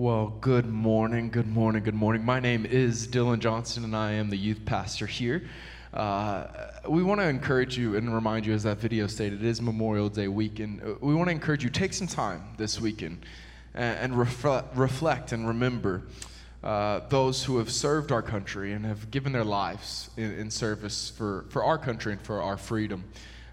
Well, 0.00 0.32
good 0.40 0.64
morning, 0.64 1.28
good 1.28 1.46
morning, 1.46 1.82
good 1.82 1.94
morning. 1.94 2.24
My 2.24 2.40
name 2.40 2.64
is 2.64 3.06
Dylan 3.06 3.38
Johnson, 3.38 3.84
and 3.84 3.94
I 3.94 4.12
am 4.12 4.30
the 4.30 4.36
youth 4.38 4.64
pastor 4.64 5.06
here. 5.06 5.42
Uh, 5.92 6.46
we 6.88 7.02
want 7.02 7.20
to 7.20 7.28
encourage 7.28 7.76
you 7.76 7.94
and 7.96 8.14
remind 8.14 8.46
you, 8.46 8.54
as 8.54 8.62
that 8.62 8.78
video 8.78 9.06
stated, 9.06 9.44
it 9.44 9.46
is 9.46 9.60
Memorial 9.60 10.08
Day 10.08 10.26
weekend. 10.26 10.80
Uh, 10.82 10.94
we 11.02 11.14
want 11.14 11.28
to 11.28 11.32
encourage 11.32 11.62
you 11.62 11.68
take 11.68 11.92
some 11.92 12.06
time 12.06 12.42
this 12.56 12.80
weekend 12.80 13.26
and, 13.74 13.98
and 13.98 14.14
refle- 14.14 14.64
reflect 14.74 15.32
and 15.32 15.46
remember 15.46 16.04
uh, 16.64 17.00
those 17.10 17.44
who 17.44 17.58
have 17.58 17.70
served 17.70 18.10
our 18.10 18.22
country 18.22 18.72
and 18.72 18.86
have 18.86 19.10
given 19.10 19.32
their 19.32 19.44
lives 19.44 20.08
in, 20.16 20.32
in 20.32 20.50
service 20.50 21.10
for, 21.10 21.44
for 21.50 21.62
our 21.62 21.76
country 21.76 22.12
and 22.12 22.22
for 22.22 22.40
our 22.40 22.56
freedom. 22.56 23.04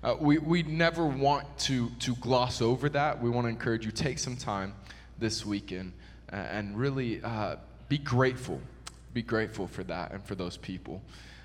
Uh, 0.02 0.16
we, 0.18 0.38
we 0.38 0.64
never 0.64 1.06
want 1.06 1.46
to, 1.58 1.90
to 2.00 2.16
gloss 2.16 2.62
over 2.62 2.88
that. 2.88 3.22
We 3.22 3.30
want 3.30 3.44
to 3.44 3.50
encourage 3.50 3.86
you 3.86 3.92
take 3.92 4.18
some 4.18 4.38
time 4.38 4.76
this 5.20 5.46
weekend 5.46 5.92
and 6.30 6.78
really 6.78 7.22
uh, 7.24 7.58
be 7.90 7.98
grateful. 7.98 8.62
Be 9.14 9.22
grateful 9.22 9.68
for 9.68 9.84
that 9.86 10.12
and 10.12 10.24
for 10.24 10.36
those 10.36 10.58
people. 10.58 11.02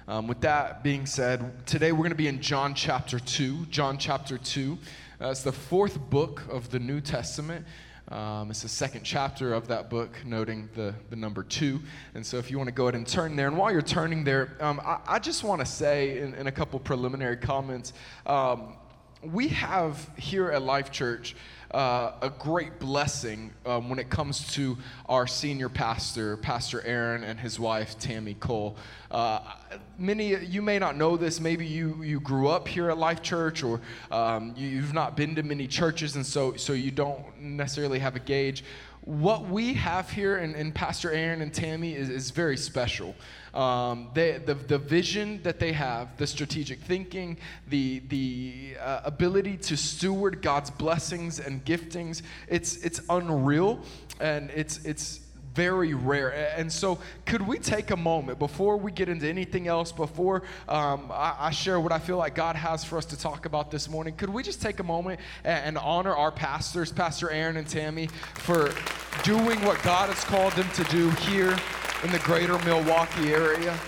Um, 0.09 0.27
with 0.27 0.41
that 0.41 0.83
being 0.83 1.07
said, 1.07 1.67
today 1.67 1.93
we're 1.93 1.99
going 1.99 2.11
to 2.11 2.17
be 2.17 2.29
in 2.29 2.41
John 2.41 2.75
chapter 2.75 3.19
2. 3.19 3.67
John 3.67 3.99
chapter 3.99 4.37
2. 4.37 4.79
Uh, 5.21 5.31
it's 5.31 5.43
the 5.43 5.53
fourth 5.53 5.99
book 6.11 6.43
of 6.51 6.71
the 6.71 6.81
New 6.81 7.01
Testament. 7.01 7.65
Um, 8.09 8.51
it's 8.51 8.63
the 8.63 8.69
second 8.69 9.05
chapter 9.05 9.55
of 9.55 9.69
that 9.69 9.89
book, 9.89 10.11
noting 10.27 10.69
the, 10.75 10.93
the 11.09 11.17
number 11.17 11.45
two. 11.45 11.81
And 12.15 12.27
so, 12.27 12.37
if 12.37 12.51
you 12.51 12.59
want 12.59 12.69
to 12.69 12.75
go 12.75 12.85
ahead 12.85 12.97
and 12.97 13.07
turn 13.07 13.37
there, 13.37 13.47
and 13.47 13.57
while 13.57 13.73
you're 13.73 13.81
turning 13.81 14.25
there, 14.25 14.57
um, 14.61 14.81
I, 14.85 14.99
I, 15.07 15.19
just 15.19 15.45
want 15.45 15.61
to 15.61 15.67
say 15.67 16.19
in, 16.19 16.35
in, 16.35 16.47
a 16.47 16.53
couple 16.53 16.79
preliminary 16.81 17.37
comments 17.37 17.93
um, 18.27 18.77
we 19.23 19.49
have 19.49 20.11
here 20.19 20.51
at 20.51 20.63
Life 20.63 20.91
Church 20.91 21.37
uh, 21.73 22.13
a 22.21 22.31
great 22.31 22.79
blessing 22.79 23.53
um, 23.65 23.89
when 23.89 23.99
it 23.99 24.11
comes 24.11 24.53
to 24.55 24.77
our 25.09 25.27
senior 25.27 25.69
pastor, 25.69 26.37
Pastor 26.37 26.83
Aaron, 26.83 27.25
and 27.25 27.41
his 27.41 27.59
wife, 27.59 27.99
Tammy 27.99 28.35
Cole. 28.35 28.77
Uh, 29.11 29.41
many 29.99 30.37
you 30.45 30.63
may 30.63 30.79
not 30.79 30.97
know 30.97 31.17
this. 31.17 31.41
Maybe 31.41 31.67
you, 31.67 32.03
you 32.03 32.21
grew 32.21 32.49
up 32.49 32.69
here 32.69 32.91
at 32.91 32.99
Life 32.99 33.23
Church, 33.23 33.63
or 33.63 33.81
um, 34.11 34.55
you've 34.57 34.93
not 34.93 35.17
been 35.17 35.35
to 35.37 35.43
many 35.43 35.67
churches, 35.67 36.17
and 36.17 36.27
so, 36.27 36.57
so 36.57 36.73
you 36.73 36.91
don't 36.91 37.41
necessarily 37.41 37.99
have 37.99 38.17
a 38.17 38.21
gauge 38.21 38.65
what 39.05 39.49
we 39.49 39.75
have 39.75 40.09
here 40.11 40.39
in, 40.39 40.55
in 40.55 40.71
Pastor 40.71 41.11
Aaron 41.11 41.43
and 41.43 41.53
Tammy 41.53 41.95
is, 41.95 42.09
is 42.09 42.31
very 42.31 42.57
special. 42.57 43.17
Um, 43.53 44.11
they, 44.15 44.39
the, 44.39 44.55
the 44.55 44.79
vision 44.79 45.43
that 45.43 45.59
they 45.59 45.73
have, 45.73 46.17
the 46.19 46.27
strategic 46.27 46.81
thinking, 46.81 47.37
the, 47.69 48.01
the 48.09 48.77
uh, 48.81 49.01
ability 49.05 49.57
to 49.59 49.77
steward 49.77 50.41
God's 50.41 50.71
blessings 50.71 51.41
and 51.41 51.65
giftings, 51.65 52.23
it's, 52.47 52.77
it's 52.77 53.01
unreal 53.11 53.81
and 54.21 54.51
it's, 54.51 54.85
it's 54.85 55.22
very 55.55 55.95
rare. 55.95 56.31
And 56.57 56.73
so, 56.73 56.99
could 57.27 57.47
we 57.47 57.59
take 57.59 57.91
a 57.91 57.97
moment 57.97 58.39
before 58.39 58.77
we 58.77 58.91
get 58.91 59.09
into 59.09 59.29
anything 59.29 59.69
else, 59.69 59.93
before 59.93 60.43
um, 60.69 61.11
I, 61.11 61.37
I, 61.39 61.51
share 61.51 61.79
what 61.81 61.93
I 61.93 61.99
feel 61.99 62.17
like 62.17 62.35
God 62.35 62.57
has 62.57 62.85
for 62.85 62.97
us 62.97 63.05
to 63.07 63.19
talk 63.19 63.45
about 63.45 63.71
this 63.71 63.89
morning? 63.89 64.15
Could 64.15 64.31
we 64.31 64.43
just 64.43 64.63
take 64.63 64.81
a 64.81 64.85
moment 64.85 65.21
and, 65.45 65.65
and 65.65 65.79
honor 65.79 66.15
our 66.15 66.33
pastors, 66.33 66.91
Pastor 66.91 67.31
Aaron 67.31 67.57
and 67.57 67.69
Tammy, 67.69 68.09
for 68.35 68.73
doing 69.25 69.63
what 69.65 69.83
God 69.83 70.09
has 70.09 70.25
called 70.25 70.53
them 70.55 70.69
to 70.75 70.85
do 70.85 71.11
here 71.11 71.57
in 72.03 72.11
the 72.11 72.21
greater 72.21 72.59
Milwaukee 72.61 73.33
area? 73.33 73.79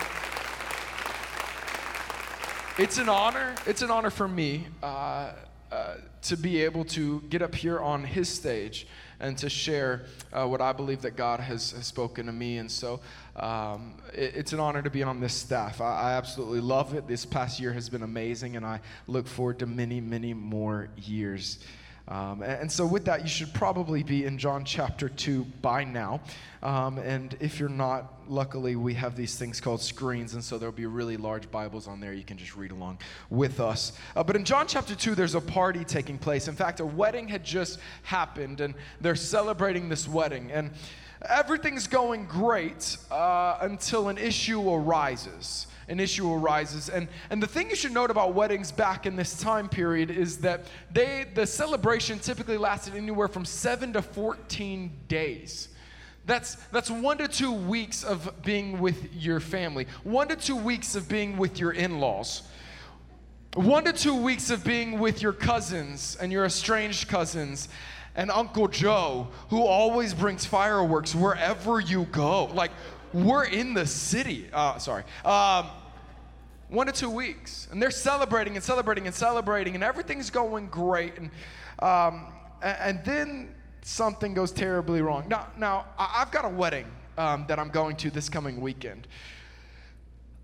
It's 2.77 2.97
an 2.97 3.09
honor. 3.09 3.55
It's 3.65 3.81
an 3.81 3.89
honor 3.89 4.09
for 4.09 4.27
me 4.27 4.67
uh, 4.83 5.31
uh, 5.71 5.95
to 6.23 6.35
be 6.35 6.61
able 6.61 6.83
to 6.85 7.21
get 7.29 7.41
up 7.41 7.55
here 7.55 7.79
on 7.79 8.03
his 8.03 8.27
stage 8.27 8.85
and 9.19 9.37
to 9.37 9.49
share 9.49 10.03
uh, 10.33 10.45
what 10.47 10.61
I 10.61 10.73
believe 10.73 11.01
that 11.01 11.15
God 11.15 11.39
has, 11.39 11.71
has 11.71 11.85
spoken 11.85 12.25
to 12.25 12.31
me. 12.31 12.57
And 12.57 12.69
so 12.69 12.99
um, 13.35 13.95
it, 14.13 14.33
it's 14.35 14.53
an 14.53 14.59
honor 14.59 14.81
to 14.81 14.89
be 14.89 15.03
on 15.03 15.19
this 15.19 15.33
staff. 15.33 15.81
I, 15.81 16.11
I 16.11 16.13
absolutely 16.13 16.61
love 16.61 16.93
it. 16.93 17.07
This 17.07 17.25
past 17.25 17.59
year 17.59 17.73
has 17.73 17.89
been 17.89 18.03
amazing, 18.03 18.55
and 18.55 18.65
I 18.65 18.79
look 19.07 19.27
forward 19.27 19.59
to 19.59 19.65
many, 19.65 20.01
many 20.01 20.33
more 20.33 20.89
years. 20.97 21.59
Um, 22.07 22.43
and, 22.43 22.71
so, 22.71 22.85
with 22.85 23.05
that, 23.05 23.23
you 23.23 23.27
should 23.27 23.51
probably 23.53 24.03
be 24.03 24.25
in 24.25 24.37
John 24.37 24.63
chapter 24.63 25.09
2 25.09 25.43
by 25.61 25.83
now. 25.83 26.21
Um, 26.61 26.99
and 26.99 27.35
if 27.39 27.59
you're 27.59 27.67
not, 27.67 28.13
luckily, 28.27 28.75
we 28.75 28.93
have 28.93 29.15
these 29.15 29.35
things 29.35 29.59
called 29.59 29.81
screens, 29.81 30.35
and 30.35 30.43
so 30.43 30.59
there'll 30.59 30.73
be 30.73 30.85
really 30.85 31.17
large 31.17 31.49
Bibles 31.49 31.87
on 31.87 31.99
there. 31.99 32.13
You 32.13 32.23
can 32.23 32.37
just 32.37 32.55
read 32.55 32.71
along 32.71 32.99
with 33.31 33.59
us. 33.59 33.93
Uh, 34.15 34.23
but 34.23 34.35
in 34.35 34.45
John 34.45 34.67
chapter 34.67 34.93
2, 34.93 35.15
there's 35.15 35.33
a 35.33 35.41
party 35.41 35.83
taking 35.83 36.19
place. 36.19 36.47
In 36.47 36.55
fact, 36.55 36.79
a 36.79 36.85
wedding 36.85 37.27
had 37.27 37.43
just 37.43 37.79
happened, 38.03 38.61
and 38.61 38.75
they're 39.01 39.15
celebrating 39.15 39.89
this 39.89 40.07
wedding. 40.07 40.51
And 40.51 40.71
everything's 41.27 41.87
going 41.87 42.25
great 42.27 42.97
uh, 43.09 43.57
until 43.61 44.09
an 44.09 44.19
issue 44.19 44.69
arises 44.69 45.65
an 45.87 45.99
issue 45.99 46.31
arises. 46.31 46.89
And, 46.89 47.07
and 47.29 47.41
the 47.41 47.47
thing 47.47 47.69
you 47.69 47.75
should 47.75 47.93
note 47.93 48.11
about 48.11 48.33
weddings 48.33 48.71
back 48.71 49.05
in 49.05 49.15
this 49.15 49.37
time 49.37 49.69
period 49.69 50.09
is 50.09 50.37
that 50.39 50.65
they, 50.91 51.27
the 51.33 51.45
celebration 51.45 52.19
typically 52.19 52.57
lasted 52.57 52.95
anywhere 52.95 53.27
from 53.27 53.45
7 53.45 53.93
to 53.93 54.01
14 54.01 54.91
days. 55.07 55.69
That's, 56.25 56.55
that's 56.71 56.89
one 56.89 57.19
to 57.19 57.27
two 57.27 57.51
weeks 57.51 58.03
of 58.03 58.31
being 58.43 58.79
with 58.79 59.13
your 59.13 59.39
family, 59.39 59.85
one 60.03 60.27
to 60.29 60.35
two 60.35 60.55
weeks 60.55 60.95
of 60.95 61.07
being 61.07 61.37
with 61.37 61.59
your 61.59 61.71
in 61.71 61.99
laws, 61.99 62.43
one 63.53 63.85
to 63.85 63.93
two 63.93 64.15
weeks 64.15 64.49
of 64.49 64.63
being 64.63 64.99
with 64.99 65.21
your 65.21 65.33
cousins 65.33 66.17
and 66.19 66.31
your 66.31 66.45
estranged 66.45 67.07
cousins 67.07 67.69
and 68.15 68.31
Uncle 68.31 68.67
Joe, 68.67 69.27
who 69.49 69.61
always 69.63 70.13
brings 70.13 70.45
fireworks 70.45 71.13
wherever 71.13 71.79
you 71.79 72.05
go. 72.05 72.45
Like, 72.45 72.71
we're 73.15 73.45
in 73.45 73.73
the 73.73 73.85
city. 73.85 74.49
Uh, 74.51 74.77
sorry. 74.77 75.03
Um, 75.23 75.67
one 76.67 76.87
to 76.87 76.93
two 76.93 77.09
weeks. 77.09 77.67
And 77.71 77.81
they're 77.81 77.91
celebrating 77.91 78.55
and 78.55 78.63
celebrating 78.63 79.05
and 79.05 79.15
celebrating, 79.15 79.75
and 79.75 79.83
everything's 79.83 80.29
going 80.29 80.67
great. 80.67 81.13
And, 81.17 81.31
um, 81.79 82.27
and, 82.61 83.03
then 83.05 83.55
something 83.83 84.33
goes 84.33 84.51
terribly 84.51 85.01
wrong. 85.01 85.27
Now, 85.29 85.47
now 85.57 85.85
I've 85.97 86.31
got 86.31 86.43
a 86.45 86.49
wedding 86.49 86.87
um, 87.17 87.45
that 87.47 87.59
I'm 87.59 87.69
going 87.69 87.95
to 87.97 88.09
this 88.09 88.29
coming 88.29 88.59
weekend. 88.59 89.07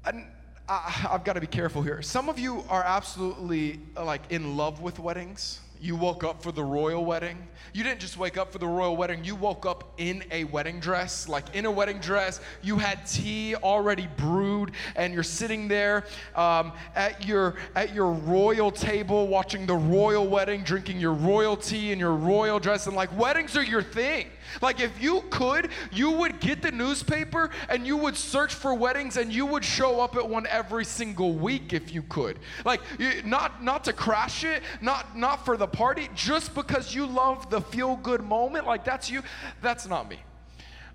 And 0.05 0.25
I, 0.69 0.89
have 0.89 1.23
got 1.23 1.33
to 1.33 1.41
be 1.41 1.47
careful 1.47 1.81
here. 1.81 2.01
Some 2.01 2.29
of 2.29 2.39
you 2.39 2.63
are 2.69 2.83
absolutely 2.83 3.79
like 3.97 4.21
in 4.31 4.55
love 4.55 4.81
with 4.81 4.99
weddings. 4.99 5.59
You 5.81 5.95
woke 5.95 6.23
up 6.23 6.43
for 6.43 6.51
the 6.51 6.63
royal 6.63 7.03
wedding. 7.03 7.47
You 7.73 7.83
didn't 7.83 8.01
just 8.01 8.15
wake 8.15 8.37
up 8.37 8.51
for 8.51 8.59
the 8.59 8.67
royal 8.67 8.95
wedding, 8.95 9.23
you 9.23 9.35
woke 9.35 9.65
up 9.65 9.93
in 9.97 10.23
a 10.29 10.43
wedding 10.43 10.79
dress, 10.79 11.27
like 11.27 11.55
in 11.55 11.65
a 11.65 11.71
wedding 11.71 11.97
dress. 11.97 12.39
You 12.61 12.77
had 12.77 13.07
tea 13.07 13.55
already 13.55 14.07
brewed, 14.15 14.73
and 14.95 15.11
you're 15.11 15.23
sitting 15.23 15.67
there 15.67 16.05
um, 16.35 16.73
at, 16.93 17.25
your, 17.25 17.55
at 17.73 17.95
your 17.95 18.11
royal 18.11 18.69
table 18.69 19.27
watching 19.27 19.65
the 19.65 19.75
royal 19.75 20.27
wedding, 20.27 20.61
drinking 20.61 20.99
your 20.99 21.13
royal 21.13 21.57
tea 21.57 21.91
in 21.91 21.97
your 21.97 22.13
royal 22.13 22.59
dress, 22.59 22.85
and 22.85 22.95
like 22.95 23.17
weddings 23.17 23.57
are 23.57 23.63
your 23.63 23.81
thing. 23.81 24.27
Like, 24.61 24.79
if 24.79 25.01
you 25.01 25.23
could, 25.29 25.69
you 25.91 26.11
would 26.11 26.39
get 26.39 26.61
the 26.61 26.71
newspaper 26.71 27.49
and 27.69 27.85
you 27.85 27.97
would 27.97 28.17
search 28.17 28.53
for 28.53 28.73
weddings 28.73 29.17
and 29.17 29.31
you 29.31 29.45
would 29.45 29.63
show 29.63 30.01
up 30.01 30.15
at 30.15 30.27
one 30.27 30.47
every 30.47 30.85
single 30.85 31.33
week 31.33 31.73
if 31.73 31.93
you 31.93 32.03
could. 32.03 32.39
Like, 32.65 32.81
not, 33.25 33.63
not 33.63 33.83
to 33.85 33.93
crash 33.93 34.43
it, 34.43 34.63
not, 34.81 35.17
not 35.17 35.45
for 35.45 35.57
the 35.57 35.67
party, 35.67 36.09
just 36.15 36.53
because 36.55 36.93
you 36.93 37.05
love 37.05 37.49
the 37.49 37.61
feel 37.61 37.95
good 37.95 38.21
moment. 38.21 38.65
Like, 38.65 38.85
that's 38.85 39.09
you. 39.09 39.23
That's 39.61 39.87
not 39.87 40.09
me. 40.09 40.19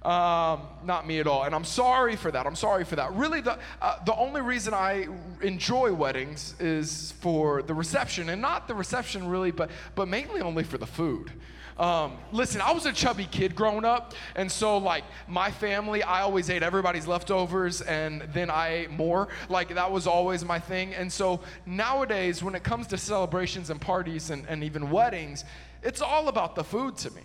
Um, 0.03 0.61
not 0.85 1.05
me 1.05 1.19
at 1.19 1.27
all. 1.27 1.43
And 1.43 1.55
I'm 1.55 1.65
sorry 1.65 2.15
for 2.15 2.31
that. 2.31 2.47
I'm 2.47 2.55
sorry 2.55 2.85
for 2.85 2.95
that. 2.95 3.13
Really, 3.15 3.41
the, 3.41 3.59
uh, 3.83 4.05
the 4.05 4.15
only 4.15 4.41
reason 4.41 4.73
I 4.73 5.09
enjoy 5.43 5.93
weddings 5.93 6.55
is 6.61 7.13
for 7.21 7.63
the 7.63 7.75
reception, 7.75 8.29
and 8.29 8.41
not 8.41 8.69
the 8.69 8.75
reception 8.75 9.27
really, 9.27 9.51
but, 9.51 9.69
but 9.97 10.07
mainly 10.07 10.41
only 10.41 10.63
for 10.63 10.79
the 10.79 10.87
food. 10.87 11.33
Um, 11.79 12.17
listen, 12.33 12.63
I 12.63 12.73
was 12.73 12.87
a 12.87 12.93
chubby 12.93 13.27
kid 13.27 13.55
growing 13.55 13.85
up, 13.85 14.15
and 14.35 14.51
so 14.51 14.79
like 14.79 15.05
my 15.29 15.51
family, 15.51 16.03
I 16.03 16.23
always 16.23 16.49
ate 16.49 16.63
everybody's 16.63 17.07
leftovers, 17.07 17.83
and 17.83 18.23
then 18.33 18.49
I 18.49 18.69
ate 18.69 18.91
more. 18.91 19.29
Like 19.51 19.75
that 19.75 19.93
was 19.93 20.07
always 20.07 20.43
my 20.43 20.59
thing. 20.59 20.95
And 20.95 21.13
so 21.13 21.41
nowadays, 21.67 22.43
when 22.43 22.55
it 22.55 22.65
comes 22.65 22.87
to 22.89 22.99
celebrations 22.99 23.69
and 23.69 23.79
parties 23.79 24.31
and, 24.31 24.47
and 24.49 24.65
even 24.65 24.91
weddings, 24.91 25.45
it's 25.83 26.01
all 26.01 26.29
about 26.29 26.55
the 26.55 26.65
food 26.65 26.97
to 26.99 27.11
me. 27.13 27.23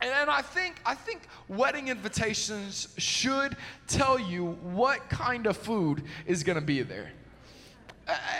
And, 0.00 0.10
and 0.10 0.30
I 0.30 0.42
think 0.42 0.76
I 0.86 0.94
think 0.94 1.22
wedding 1.48 1.88
invitations 1.88 2.94
should 2.98 3.56
tell 3.88 4.16
you 4.16 4.58
what 4.62 5.10
kind 5.10 5.46
of 5.46 5.56
food 5.56 6.04
is 6.24 6.44
going 6.44 6.58
to 6.58 6.64
be 6.64 6.82
there. 6.82 7.10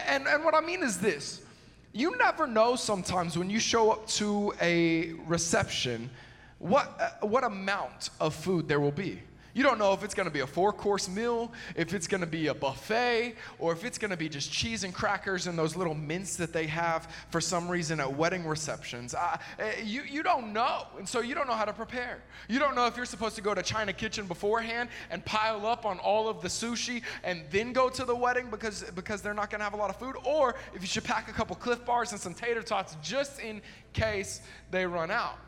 And, 0.06 0.28
and 0.28 0.44
what 0.44 0.54
I 0.54 0.60
mean 0.60 0.84
is 0.84 0.98
this 0.98 1.42
you 1.96 2.14
never 2.18 2.46
know 2.46 2.76
sometimes 2.76 3.38
when 3.38 3.48
you 3.48 3.58
show 3.58 3.90
up 3.90 4.06
to 4.06 4.52
a 4.60 5.14
reception 5.26 6.10
what, 6.58 6.94
uh, 7.00 7.26
what 7.26 7.42
amount 7.42 8.10
of 8.20 8.34
food 8.34 8.68
there 8.68 8.80
will 8.80 8.90
be. 8.90 9.20
You 9.56 9.62
don't 9.62 9.78
know 9.78 9.94
if 9.94 10.04
it's 10.04 10.12
going 10.12 10.28
to 10.28 10.32
be 10.32 10.40
a 10.40 10.46
four 10.46 10.70
course 10.70 11.08
meal, 11.08 11.50
if 11.74 11.94
it's 11.94 12.06
going 12.06 12.20
to 12.20 12.26
be 12.26 12.48
a 12.48 12.54
buffet, 12.54 13.36
or 13.58 13.72
if 13.72 13.86
it's 13.86 13.96
going 13.96 14.10
to 14.10 14.16
be 14.18 14.28
just 14.28 14.52
cheese 14.52 14.84
and 14.84 14.92
crackers 14.92 15.46
and 15.46 15.58
those 15.58 15.74
little 15.74 15.94
mints 15.94 16.36
that 16.36 16.52
they 16.52 16.66
have 16.66 17.10
for 17.30 17.40
some 17.40 17.66
reason 17.66 17.98
at 17.98 18.14
wedding 18.18 18.46
receptions. 18.46 19.14
Eh, 19.14 19.80
you, 19.82 20.02
you 20.02 20.22
don't 20.22 20.52
know. 20.52 20.82
And 20.98 21.08
so 21.08 21.20
you 21.20 21.34
don't 21.34 21.46
know 21.46 21.54
how 21.54 21.64
to 21.64 21.72
prepare. 21.72 22.18
You 22.50 22.58
don't 22.58 22.74
know 22.74 22.84
if 22.84 22.98
you're 22.98 23.06
supposed 23.06 23.34
to 23.36 23.40
go 23.40 23.54
to 23.54 23.62
China 23.62 23.94
Kitchen 23.94 24.26
beforehand 24.26 24.90
and 25.10 25.24
pile 25.24 25.64
up 25.64 25.86
on 25.86 26.00
all 26.00 26.28
of 26.28 26.42
the 26.42 26.48
sushi 26.48 27.00
and 27.24 27.40
then 27.50 27.72
go 27.72 27.88
to 27.88 28.04
the 28.04 28.14
wedding 28.14 28.50
because, 28.50 28.82
because 28.94 29.22
they're 29.22 29.32
not 29.32 29.48
going 29.48 29.60
to 29.60 29.64
have 29.64 29.72
a 29.72 29.78
lot 29.78 29.88
of 29.88 29.96
food, 29.96 30.16
or 30.24 30.54
if 30.74 30.82
you 30.82 30.86
should 30.86 31.04
pack 31.04 31.30
a 31.30 31.32
couple 31.32 31.56
Clif 31.56 31.82
Bars 31.86 32.12
and 32.12 32.20
some 32.20 32.34
tater 32.34 32.62
tots 32.62 32.98
just 33.02 33.40
in 33.40 33.62
case 33.94 34.42
they 34.70 34.84
run 34.84 35.10
out. 35.10 35.38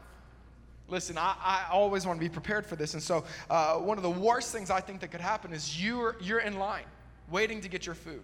Listen, 0.88 1.18
I, 1.18 1.36
I 1.42 1.66
always 1.70 2.06
want 2.06 2.18
to 2.18 2.24
be 2.24 2.32
prepared 2.32 2.64
for 2.64 2.76
this. 2.76 2.94
And 2.94 3.02
so, 3.02 3.24
uh, 3.50 3.76
one 3.76 3.98
of 3.98 4.02
the 4.02 4.10
worst 4.10 4.52
things 4.52 4.70
I 4.70 4.80
think 4.80 5.00
that 5.00 5.10
could 5.10 5.20
happen 5.20 5.52
is 5.52 5.82
you're, 5.82 6.16
you're 6.20 6.40
in 6.40 6.58
line 6.58 6.86
waiting 7.30 7.60
to 7.60 7.68
get 7.68 7.84
your 7.84 7.94
food. 7.94 8.22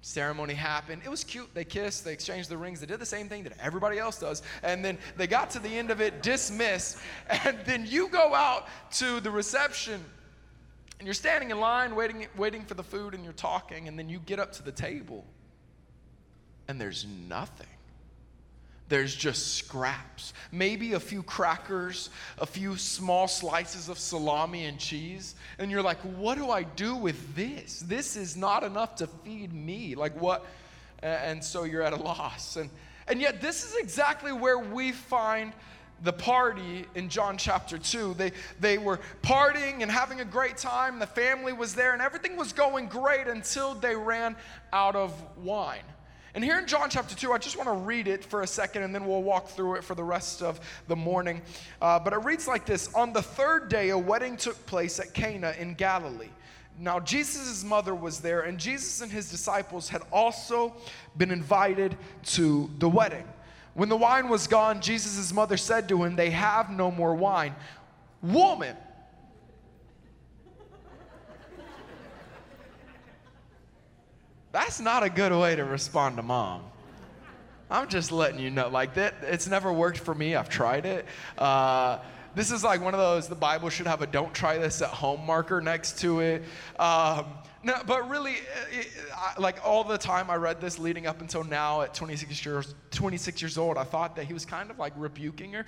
Ceremony 0.00 0.54
happened. 0.54 1.02
It 1.04 1.08
was 1.08 1.22
cute. 1.22 1.54
They 1.54 1.64
kissed, 1.64 2.04
they 2.04 2.12
exchanged 2.12 2.48
the 2.48 2.56
rings, 2.56 2.80
they 2.80 2.86
did 2.86 2.98
the 2.98 3.06
same 3.06 3.28
thing 3.28 3.44
that 3.44 3.52
everybody 3.60 3.98
else 3.98 4.18
does. 4.18 4.42
And 4.64 4.84
then 4.84 4.98
they 5.16 5.28
got 5.28 5.50
to 5.50 5.60
the 5.60 5.68
end 5.68 5.92
of 5.92 6.00
it, 6.00 6.22
dismissed. 6.22 6.98
And 7.44 7.58
then 7.64 7.86
you 7.86 8.08
go 8.08 8.34
out 8.34 8.66
to 8.94 9.20
the 9.20 9.30
reception 9.30 10.04
and 10.98 11.06
you're 11.06 11.14
standing 11.14 11.50
in 11.50 11.60
line 11.60 11.94
waiting, 11.94 12.26
waiting 12.36 12.64
for 12.64 12.74
the 12.74 12.82
food 12.82 13.14
and 13.14 13.22
you're 13.22 13.32
talking. 13.32 13.86
And 13.86 13.96
then 13.96 14.08
you 14.08 14.18
get 14.18 14.40
up 14.40 14.52
to 14.52 14.62
the 14.64 14.72
table 14.72 15.24
and 16.66 16.80
there's 16.80 17.06
nothing 17.28 17.66
there's 18.92 19.14
just 19.14 19.54
scraps. 19.54 20.34
Maybe 20.52 20.92
a 20.92 21.00
few 21.00 21.22
crackers, 21.22 22.10
a 22.36 22.44
few 22.44 22.76
small 22.76 23.26
slices 23.26 23.88
of 23.88 23.98
salami 23.98 24.66
and 24.66 24.78
cheese. 24.78 25.34
And 25.58 25.70
you're 25.70 25.80
like, 25.80 25.96
what 26.00 26.36
do 26.36 26.50
I 26.50 26.64
do 26.64 26.94
with 26.94 27.34
this? 27.34 27.80
This 27.80 28.16
is 28.16 28.36
not 28.36 28.62
enough 28.62 28.96
to 28.96 29.06
feed 29.06 29.54
me. 29.54 29.94
Like, 29.94 30.14
what? 30.20 30.44
And 31.02 31.42
so 31.42 31.64
you're 31.64 31.80
at 31.80 31.94
a 31.94 31.96
loss. 31.96 32.56
And, 32.56 32.68
and 33.08 33.18
yet, 33.18 33.40
this 33.40 33.64
is 33.64 33.76
exactly 33.76 34.30
where 34.30 34.58
we 34.58 34.92
find 34.92 35.54
the 36.02 36.12
party 36.12 36.84
in 36.94 37.08
John 37.08 37.38
chapter 37.38 37.78
2. 37.78 38.12
They, 38.12 38.32
they 38.60 38.76
were 38.76 39.00
partying 39.22 39.80
and 39.80 39.90
having 39.90 40.20
a 40.20 40.26
great 40.26 40.58
time. 40.58 40.98
The 40.98 41.06
family 41.06 41.54
was 41.54 41.74
there, 41.74 41.94
and 41.94 42.02
everything 42.02 42.36
was 42.36 42.52
going 42.52 42.88
great 42.88 43.26
until 43.26 43.72
they 43.72 43.96
ran 43.96 44.36
out 44.70 44.96
of 44.96 45.14
wine. 45.38 45.80
And 46.34 46.42
here 46.42 46.58
in 46.58 46.66
John 46.66 46.88
chapter 46.88 47.14
2, 47.14 47.32
I 47.32 47.38
just 47.38 47.58
want 47.58 47.68
to 47.68 47.74
read 47.74 48.08
it 48.08 48.24
for 48.24 48.40
a 48.40 48.46
second 48.46 48.84
and 48.84 48.94
then 48.94 49.06
we'll 49.06 49.22
walk 49.22 49.48
through 49.48 49.74
it 49.74 49.84
for 49.84 49.94
the 49.94 50.04
rest 50.04 50.42
of 50.42 50.60
the 50.88 50.96
morning. 50.96 51.42
Uh, 51.80 51.98
but 51.98 52.14
it 52.14 52.24
reads 52.24 52.48
like 52.48 52.64
this 52.64 52.92
On 52.94 53.12
the 53.12 53.22
third 53.22 53.68
day, 53.68 53.90
a 53.90 53.98
wedding 53.98 54.36
took 54.36 54.64
place 54.64 54.98
at 54.98 55.12
Cana 55.12 55.54
in 55.58 55.74
Galilee. 55.74 56.30
Now, 56.78 57.00
Jesus' 57.00 57.62
mother 57.62 57.94
was 57.94 58.20
there, 58.20 58.40
and 58.40 58.58
Jesus 58.58 59.02
and 59.02 59.12
his 59.12 59.30
disciples 59.30 59.90
had 59.90 60.02
also 60.10 60.74
been 61.18 61.30
invited 61.30 61.96
to 62.24 62.70
the 62.78 62.88
wedding. 62.88 63.24
When 63.74 63.90
the 63.90 63.96
wine 63.96 64.28
was 64.28 64.46
gone, 64.46 64.80
Jesus' 64.80 65.32
mother 65.32 65.58
said 65.58 65.88
to 65.90 66.02
him, 66.02 66.16
They 66.16 66.30
have 66.30 66.70
no 66.70 66.90
more 66.90 67.14
wine. 67.14 67.54
Woman, 68.22 68.76
That's 74.52 74.80
not 74.80 75.02
a 75.02 75.08
good 75.08 75.32
way 75.32 75.56
to 75.56 75.64
respond 75.64 76.16
to 76.16 76.22
mom. 76.22 76.62
I'm 77.70 77.88
just 77.88 78.12
letting 78.12 78.38
you 78.38 78.50
know. 78.50 78.68
Like 78.68 78.94
that, 78.94 79.14
it's 79.22 79.48
never 79.48 79.72
worked 79.72 79.98
for 79.98 80.14
me. 80.14 80.36
I've 80.36 80.50
tried 80.50 80.84
it. 80.84 81.06
Uh, 81.38 81.98
this 82.34 82.50
is 82.50 82.62
like 82.62 82.82
one 82.82 82.92
of 82.92 83.00
those. 83.00 83.28
The 83.28 83.34
Bible 83.34 83.70
should 83.70 83.86
have 83.86 84.02
a 84.02 84.06
"Don't 84.06 84.34
try 84.34 84.58
this 84.58 84.82
at 84.82 84.90
home" 84.90 85.24
marker 85.24 85.62
next 85.62 85.98
to 86.00 86.20
it. 86.20 86.42
Um, 86.78 87.24
no, 87.62 87.76
but 87.86 88.10
really, 88.10 88.36
it, 88.72 88.88
I, 89.14 89.34
like 89.38 89.56
all 89.64 89.84
the 89.84 89.96
time 89.96 90.28
I 90.28 90.36
read 90.36 90.60
this 90.60 90.78
leading 90.78 91.06
up 91.06 91.22
until 91.22 91.44
now, 91.44 91.80
at 91.80 91.94
26 91.94 92.44
years, 92.44 92.74
26 92.90 93.40
years 93.40 93.56
old, 93.56 93.78
I 93.78 93.84
thought 93.84 94.16
that 94.16 94.26
he 94.26 94.34
was 94.34 94.44
kind 94.44 94.70
of 94.70 94.78
like 94.78 94.92
rebuking 94.96 95.52
her. 95.52 95.64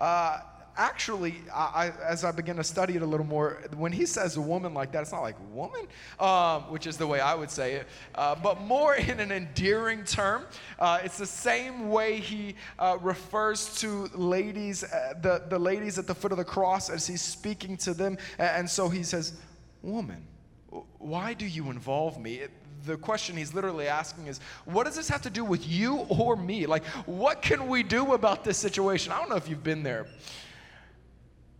Uh, 0.00 0.40
actually, 0.78 1.34
I, 1.52 1.92
as 2.02 2.24
I 2.24 2.30
begin 2.30 2.56
to 2.56 2.64
study 2.64 2.94
it 2.94 3.02
a 3.02 3.06
little 3.06 3.26
more, 3.26 3.62
when 3.76 3.92
he 3.92 4.06
says 4.06 4.36
a 4.36 4.40
woman 4.40 4.72
like 4.72 4.92
that, 4.92 5.02
it's 5.02 5.12
not 5.12 5.22
like 5.22 5.36
woman, 5.52 5.86
um, 6.20 6.70
which 6.70 6.86
is 6.86 6.96
the 6.96 7.06
way 7.06 7.20
I 7.20 7.34
would 7.34 7.50
say 7.50 7.74
it, 7.74 7.88
uh, 8.14 8.36
but 8.36 8.60
more 8.62 8.94
in 9.10 9.20
an 9.20 9.32
endearing 9.32 10.04
term. 10.04 10.46
Uh, 10.78 11.00
it's 11.02 11.18
the 11.18 11.26
same 11.26 11.90
way 11.90 12.20
he 12.20 12.54
uh, 12.78 12.96
refers 13.02 13.74
to 13.80 14.08
ladies, 14.14 14.84
uh, 14.84 15.14
the, 15.20 15.42
the 15.48 15.58
ladies 15.58 15.98
at 15.98 16.06
the 16.06 16.14
foot 16.14 16.32
of 16.32 16.38
the 16.38 16.44
cross 16.44 16.88
as 16.88 17.06
he's 17.06 17.22
speaking 17.22 17.76
to 17.78 17.92
them. 17.92 18.16
And 18.38 18.70
so 18.70 18.88
he 18.88 19.02
says, 19.02 19.34
Woman, 19.82 20.24
why 20.98 21.34
do 21.34 21.46
you 21.46 21.70
involve 21.70 22.20
me? 22.20 22.36
It, 22.36 22.50
the 22.84 22.96
question 22.96 23.36
he's 23.36 23.54
literally 23.54 23.88
asking 23.88 24.28
is, 24.28 24.40
what 24.64 24.84
does 24.84 24.96
this 24.96 25.08
have 25.08 25.22
to 25.22 25.30
do 25.30 25.44
with 25.44 25.66
you 25.66 25.96
or 26.08 26.36
me? 26.36 26.66
Like, 26.66 26.84
what 27.06 27.42
can 27.42 27.68
we 27.68 27.82
do 27.82 28.14
about 28.14 28.44
this 28.44 28.56
situation? 28.56 29.12
I 29.12 29.18
don't 29.18 29.28
know 29.28 29.36
if 29.36 29.48
you've 29.48 29.64
been 29.64 29.82
there 29.82 30.06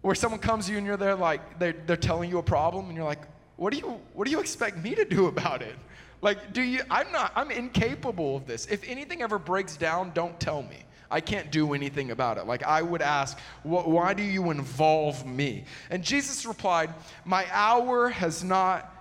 where 0.02 0.14
someone 0.14 0.40
comes 0.40 0.66
to 0.66 0.72
you 0.72 0.78
and 0.78 0.86
you're 0.86 0.96
there 0.96 1.14
like 1.14 1.58
they're, 1.58 1.74
they're 1.86 1.96
telling 1.96 2.30
you 2.30 2.38
a 2.38 2.42
problem 2.42 2.86
and 2.86 2.96
you're 2.96 3.04
like 3.04 3.22
what 3.56 3.72
do 3.72 3.78
you 3.78 4.00
what 4.14 4.24
do 4.24 4.30
you 4.30 4.40
expect 4.40 4.78
me 4.78 4.94
to 4.94 5.04
do 5.04 5.26
about 5.26 5.62
it? 5.62 5.74
Like 6.22 6.52
do 6.52 6.62
you 6.62 6.82
i'm 6.90 7.10
not 7.12 7.32
i'm 7.34 7.50
incapable 7.50 8.36
of 8.36 8.46
this. 8.46 8.66
If 8.66 8.88
anything 8.88 9.22
ever 9.22 9.38
breaks 9.38 9.76
down 9.76 10.12
don't 10.14 10.38
tell 10.40 10.62
me. 10.62 10.84
I 11.10 11.22
can't 11.22 11.50
do 11.50 11.72
anything 11.72 12.10
about 12.10 12.38
it. 12.38 12.46
Like 12.46 12.62
i 12.62 12.82
would 12.82 13.02
ask 13.02 13.38
why 13.62 14.14
do 14.14 14.22
you 14.22 14.50
involve 14.50 15.26
me? 15.26 15.64
And 15.90 16.02
jesus 16.02 16.46
replied 16.46 16.94
my 17.24 17.46
hour 17.50 18.08
has 18.08 18.44
not 18.44 18.94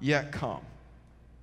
yet 0.00 0.32
come 0.32 0.60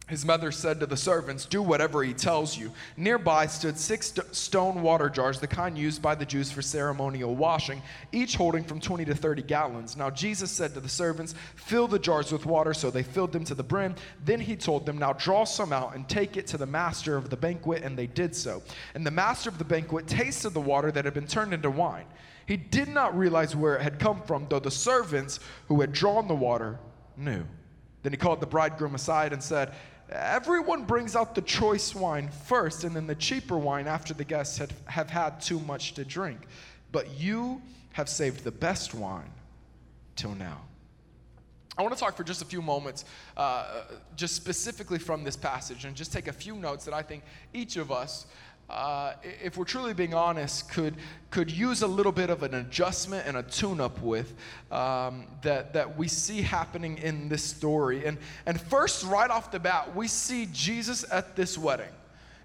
his 0.10 0.26
mother 0.26 0.52
said 0.52 0.80
to 0.80 0.88
the 0.88 0.98
servants, 0.98 1.46
Do 1.46 1.62
whatever 1.62 2.04
he 2.04 2.14
tells 2.14 2.58
you. 2.58 2.72
Nearby 2.98 3.46
stood 3.46 3.78
six 3.78 4.08
st- 4.08 4.36
stone 4.36 4.82
water 4.82 5.08
jars, 5.08 5.40
the 5.40 5.48
kind 5.48 5.78
used 5.78 6.02
by 6.02 6.16
the 6.16 6.26
Jews 6.26 6.52
for 6.52 6.64
ceremonial 6.64 7.36
washing, 7.36 7.82
each 8.12 8.36
holding 8.36 8.64
from 8.64 8.80
20 8.80 9.06
to 9.06 9.14
30 9.14 9.44
gallons. 9.44 9.96
Now 9.96 10.10
Jesus 10.10 10.50
said 10.50 10.74
to 10.74 10.80
the 10.80 10.90
servants, 10.90 11.36
Fill 11.56 11.88
the 11.88 12.00
jars 12.00 12.32
with 12.32 12.48
water. 12.48 12.74
So 12.74 12.90
they 12.90 13.04
filled 13.04 13.32
them 13.32 13.46
to 13.46 13.54
the 13.54 13.64
brim. 13.64 13.94
Then 14.26 14.40
he 14.40 14.56
told 14.56 14.88
them, 14.88 14.98
Now 14.98 15.14
draw 15.14 15.44
some 15.44 15.72
out 15.72 15.96
and 15.96 16.10
take 16.10 16.38
it 16.38 16.48
to 16.48 16.58
the 16.58 16.66
master 16.66 17.16
of 17.16 17.30
the 17.30 17.38
banquet. 17.38 17.84
And 17.84 17.96
they 17.96 18.08
did 18.08 18.36
so. 18.36 18.64
And 18.96 19.06
the 19.06 19.12
master 19.12 19.50
of 19.50 19.60
the 19.60 19.64
banquet 19.64 20.08
tasted 20.08 20.50
the 20.50 20.60
water 20.60 20.92
that 20.92 21.06
had 21.06 21.14
been 21.14 21.28
turned 21.28 21.54
into 21.54 21.70
wine. 21.70 22.06
He 22.48 22.58
did 22.58 22.88
not 22.88 23.16
realize 23.16 23.56
where 23.56 23.76
it 23.76 23.84
had 23.84 24.00
come 24.00 24.24
from, 24.24 24.48
though 24.50 24.60
the 24.60 24.72
servants 24.72 25.40
who 25.68 25.82
had 25.82 25.94
drawn 25.94 26.28
the 26.28 26.34
water 26.34 26.80
knew. 27.16 27.46
Then 28.02 28.14
he 28.14 28.18
called 28.18 28.40
the 28.40 28.48
bridegroom 28.48 28.96
aside 28.96 29.34
and 29.34 29.44
said, 29.44 29.74
Everyone 30.12 30.86
brings 30.86 31.16
out 31.16 31.36
the 31.36 31.42
choice 31.42 31.94
wine 31.94 32.30
first 32.46 32.84
and 32.84 32.96
then 32.96 33.06
the 33.06 33.16
cheaper 33.16 33.58
wine 33.58 33.88
after 33.88 34.14
the 34.14 34.24
guests 34.24 34.58
had, 34.58 34.74
have 34.86 35.10
had 35.10 35.40
too 35.40 35.60
much 35.60 35.94
to 35.94 36.04
drink. 36.04 36.40
But 36.92 37.12
you 37.20 37.62
have 37.94 38.10
saved 38.10 38.44
the 38.44 38.52
best 38.52 38.94
wine 38.94 39.32
till 40.16 40.34
now. 40.34 40.62
I 41.78 41.82
want 41.82 41.94
to 41.94 42.00
talk 42.00 42.18
for 42.18 42.26
just 42.26 42.42
a 42.42 42.46
few 42.46 42.62
moments, 42.62 43.06
uh, 43.38 43.84
just 44.18 44.36
specifically 44.36 45.00
from 45.00 45.24
this 45.24 45.38
passage, 45.38 45.86
and 45.86 45.96
just 45.96 46.12
take 46.12 46.28
a 46.28 46.34
few 46.34 46.56
notes 46.56 46.84
that 46.84 46.94
I 46.94 47.02
think 47.02 47.24
each 47.54 47.78
of 47.78 47.90
us 47.90 48.26
uh, 48.70 49.14
if 49.44 49.58
we're 49.58 49.66
truly 49.66 49.94
being 49.94 50.14
honest, 50.14 50.70
could, 50.72 50.96
could 51.32 51.50
use 51.50 51.82
a 51.82 51.88
little 51.88 52.12
bit 52.12 52.30
of 52.30 52.44
an 52.44 52.54
adjustment 52.54 53.26
and 53.26 53.36
a 53.38 53.44
tune 53.44 53.82
up 53.82 54.02
with 54.02 54.34
um, 54.72 55.26
that, 55.42 55.74
that 55.74 55.98
we 55.98 56.08
see 56.08 56.42
happening 56.42 56.98
in 57.00 57.30
this 57.30 57.44
story. 57.44 58.06
And, 58.06 58.18
and 58.46 58.62
first, 58.62 59.04
right 59.06 59.30
off 59.30 59.52
the 59.52 59.60
bat, 59.60 59.96
we 59.96 60.08
see 60.08 60.48
Jesus 60.52 61.04
at 61.12 61.36
this 61.36 61.58
wedding. 61.58 61.90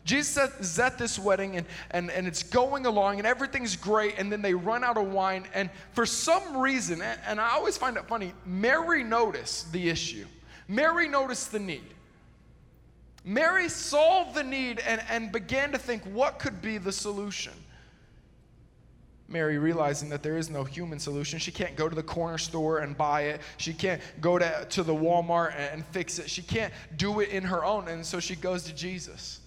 Jesus 0.04 0.50
is 0.60 0.78
at 0.78 0.98
this 0.98 1.18
wedding 1.18 1.56
and, 1.56 1.66
and, 1.90 2.10
and 2.10 2.26
it's 2.26 2.42
going 2.42 2.84
along 2.84 3.18
and 3.18 3.26
everything's 3.26 3.74
great, 3.74 4.14
and 4.18 4.30
then 4.30 4.42
they 4.42 4.54
run 4.54 4.84
out 4.84 4.96
of 4.96 5.10
wine. 5.10 5.44
And 5.54 5.70
for 5.92 6.04
some 6.04 6.58
reason, 6.58 7.00
and 7.02 7.40
I 7.40 7.50
always 7.52 7.76
find 7.76 7.96
it 7.96 8.06
funny, 8.06 8.32
Mary 8.44 9.02
noticed 9.02 9.72
the 9.72 9.88
issue, 9.88 10.26
Mary 10.68 11.08
noticed 11.08 11.52
the 11.52 11.58
need. 11.58 11.94
Mary 13.24 13.70
solved 13.70 14.34
the 14.34 14.44
need 14.44 14.80
and, 14.80 15.02
and 15.08 15.32
began 15.32 15.72
to 15.72 15.78
think 15.78 16.02
what 16.04 16.38
could 16.38 16.60
be 16.60 16.76
the 16.76 16.92
solution. 16.92 17.54
Mary 19.26 19.56
realizing 19.56 20.10
that 20.10 20.22
there 20.22 20.36
is 20.36 20.50
no 20.50 20.64
human 20.64 20.98
solution. 20.98 21.38
She 21.38 21.50
can't 21.50 21.76
go 21.76 21.88
to 21.88 21.96
the 21.96 22.02
corner 22.02 22.36
store 22.36 22.78
and 22.80 22.96
buy 22.96 23.22
it. 23.22 23.40
She 23.56 23.72
can't 23.72 24.02
go 24.20 24.38
to, 24.38 24.66
to 24.68 24.82
the 24.82 24.94
Walmart 24.94 25.54
and, 25.54 25.72
and 25.72 25.86
fix 25.86 26.18
it. 26.18 26.28
She 26.28 26.42
can't 26.42 26.72
do 26.96 27.20
it 27.20 27.30
in 27.30 27.42
her 27.44 27.64
own. 27.64 27.88
And 27.88 28.04
so 28.04 28.20
she 28.20 28.36
goes 28.36 28.64
to 28.64 28.74
Jesus. 28.74 29.40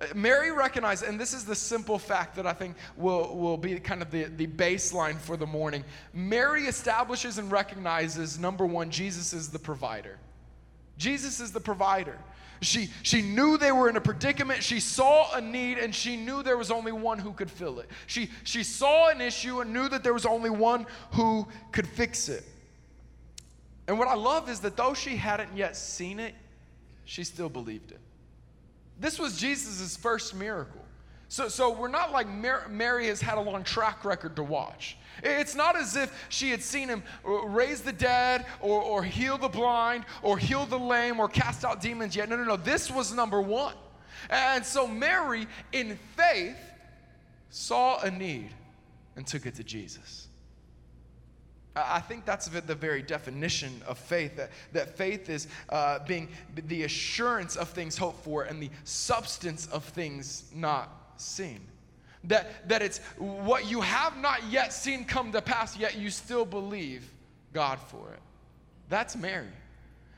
Uh, 0.00 0.06
Mary 0.16 0.50
recognized, 0.50 1.04
and 1.04 1.20
this 1.20 1.32
is 1.32 1.44
the 1.44 1.54
simple 1.54 2.00
fact 2.00 2.34
that 2.34 2.46
I 2.46 2.52
think 2.52 2.74
will, 2.96 3.36
will 3.36 3.56
be 3.56 3.78
kind 3.78 4.02
of 4.02 4.10
the, 4.10 4.24
the 4.24 4.48
baseline 4.48 5.18
for 5.18 5.36
the 5.36 5.46
morning. 5.46 5.84
Mary 6.12 6.66
establishes 6.66 7.38
and 7.38 7.50
recognizes 7.52 8.40
number 8.40 8.66
one, 8.66 8.90
Jesus 8.90 9.32
is 9.32 9.50
the 9.50 9.58
provider. 9.60 10.18
Jesus 10.98 11.38
is 11.38 11.52
the 11.52 11.60
provider. 11.60 12.18
She, 12.62 12.90
she 13.02 13.22
knew 13.22 13.58
they 13.58 13.72
were 13.72 13.88
in 13.88 13.96
a 13.96 14.00
predicament. 14.00 14.62
She 14.62 14.78
saw 14.78 15.34
a 15.34 15.40
need 15.40 15.78
and 15.78 15.92
she 15.92 16.16
knew 16.16 16.44
there 16.44 16.56
was 16.56 16.70
only 16.70 16.92
one 16.92 17.18
who 17.18 17.32
could 17.32 17.50
fill 17.50 17.80
it. 17.80 17.88
She, 18.06 18.30
she 18.44 18.62
saw 18.62 19.08
an 19.08 19.20
issue 19.20 19.60
and 19.60 19.72
knew 19.72 19.88
that 19.88 20.04
there 20.04 20.14
was 20.14 20.24
only 20.24 20.48
one 20.48 20.86
who 21.12 21.46
could 21.72 21.88
fix 21.88 22.28
it. 22.28 22.44
And 23.88 23.98
what 23.98 24.06
I 24.06 24.14
love 24.14 24.48
is 24.48 24.60
that 24.60 24.76
though 24.76 24.94
she 24.94 25.16
hadn't 25.16 25.56
yet 25.56 25.76
seen 25.76 26.20
it, 26.20 26.34
she 27.04 27.24
still 27.24 27.48
believed 27.48 27.90
it. 27.90 27.98
This 29.00 29.18
was 29.18 29.36
Jesus' 29.36 29.96
first 29.96 30.34
miracle. 30.34 30.81
So, 31.32 31.48
so 31.48 31.70
we're 31.70 31.88
not 31.88 32.12
like 32.12 32.28
Mary 32.28 33.06
has 33.06 33.22
had 33.22 33.38
a 33.38 33.40
long 33.40 33.64
track 33.64 34.04
record 34.04 34.36
to 34.36 34.42
watch. 34.42 34.98
It's 35.22 35.54
not 35.54 35.76
as 35.76 35.96
if 35.96 36.26
she 36.28 36.50
had 36.50 36.62
seen 36.62 36.88
him 36.88 37.02
raise 37.24 37.80
the 37.80 37.90
dead 37.90 38.44
or, 38.60 38.82
or 38.82 39.02
heal 39.02 39.38
the 39.38 39.48
blind 39.48 40.04
or 40.20 40.36
heal 40.36 40.66
the 40.66 40.78
lame 40.78 41.18
or 41.18 41.28
cast 41.30 41.64
out 41.64 41.80
demons 41.80 42.14
yet. 42.14 42.28
No, 42.28 42.36
no, 42.36 42.44
no. 42.44 42.58
This 42.58 42.90
was 42.90 43.14
number 43.14 43.40
one. 43.40 43.72
And 44.28 44.62
so 44.62 44.86
Mary, 44.86 45.46
in 45.72 45.98
faith, 46.18 46.58
saw 47.48 48.02
a 48.02 48.10
need 48.10 48.50
and 49.16 49.26
took 49.26 49.46
it 49.46 49.54
to 49.54 49.64
Jesus. 49.64 50.28
I 51.74 52.00
think 52.00 52.26
that's 52.26 52.48
the 52.48 52.74
very 52.74 53.00
definition 53.00 53.80
of 53.86 53.96
faith 53.96 54.36
that, 54.36 54.50
that 54.74 54.98
faith 54.98 55.30
is 55.30 55.48
uh, 55.70 56.00
being 56.06 56.28
the 56.54 56.82
assurance 56.82 57.56
of 57.56 57.70
things 57.70 57.96
hoped 57.96 58.22
for 58.22 58.42
and 58.42 58.62
the 58.62 58.68
substance 58.84 59.66
of 59.68 59.82
things 59.82 60.50
not 60.54 60.98
seen. 61.22 61.60
That, 62.24 62.68
that 62.68 62.82
it's 62.82 62.98
what 63.18 63.68
you 63.68 63.80
have 63.80 64.16
not 64.16 64.44
yet 64.48 64.72
seen 64.72 65.04
come 65.04 65.32
to 65.32 65.42
pass, 65.42 65.76
yet 65.76 65.96
you 65.96 66.10
still 66.10 66.44
believe 66.44 67.10
God 67.52 67.80
for 67.80 68.12
it. 68.12 68.20
That's 68.88 69.16
Mary. 69.16 69.48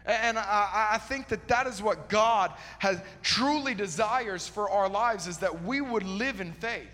And 0.06 0.38
I, 0.38 0.88
I, 0.92 0.98
think 0.98 1.28
that 1.28 1.48
that 1.48 1.66
is 1.66 1.82
what 1.82 2.10
God 2.10 2.52
has 2.78 3.00
truly 3.22 3.74
desires 3.74 4.46
for 4.46 4.68
our 4.68 4.86
lives 4.86 5.26
is 5.26 5.38
that 5.38 5.62
we 5.64 5.80
would 5.80 6.02
live 6.02 6.42
in 6.42 6.52
faith, 6.52 6.90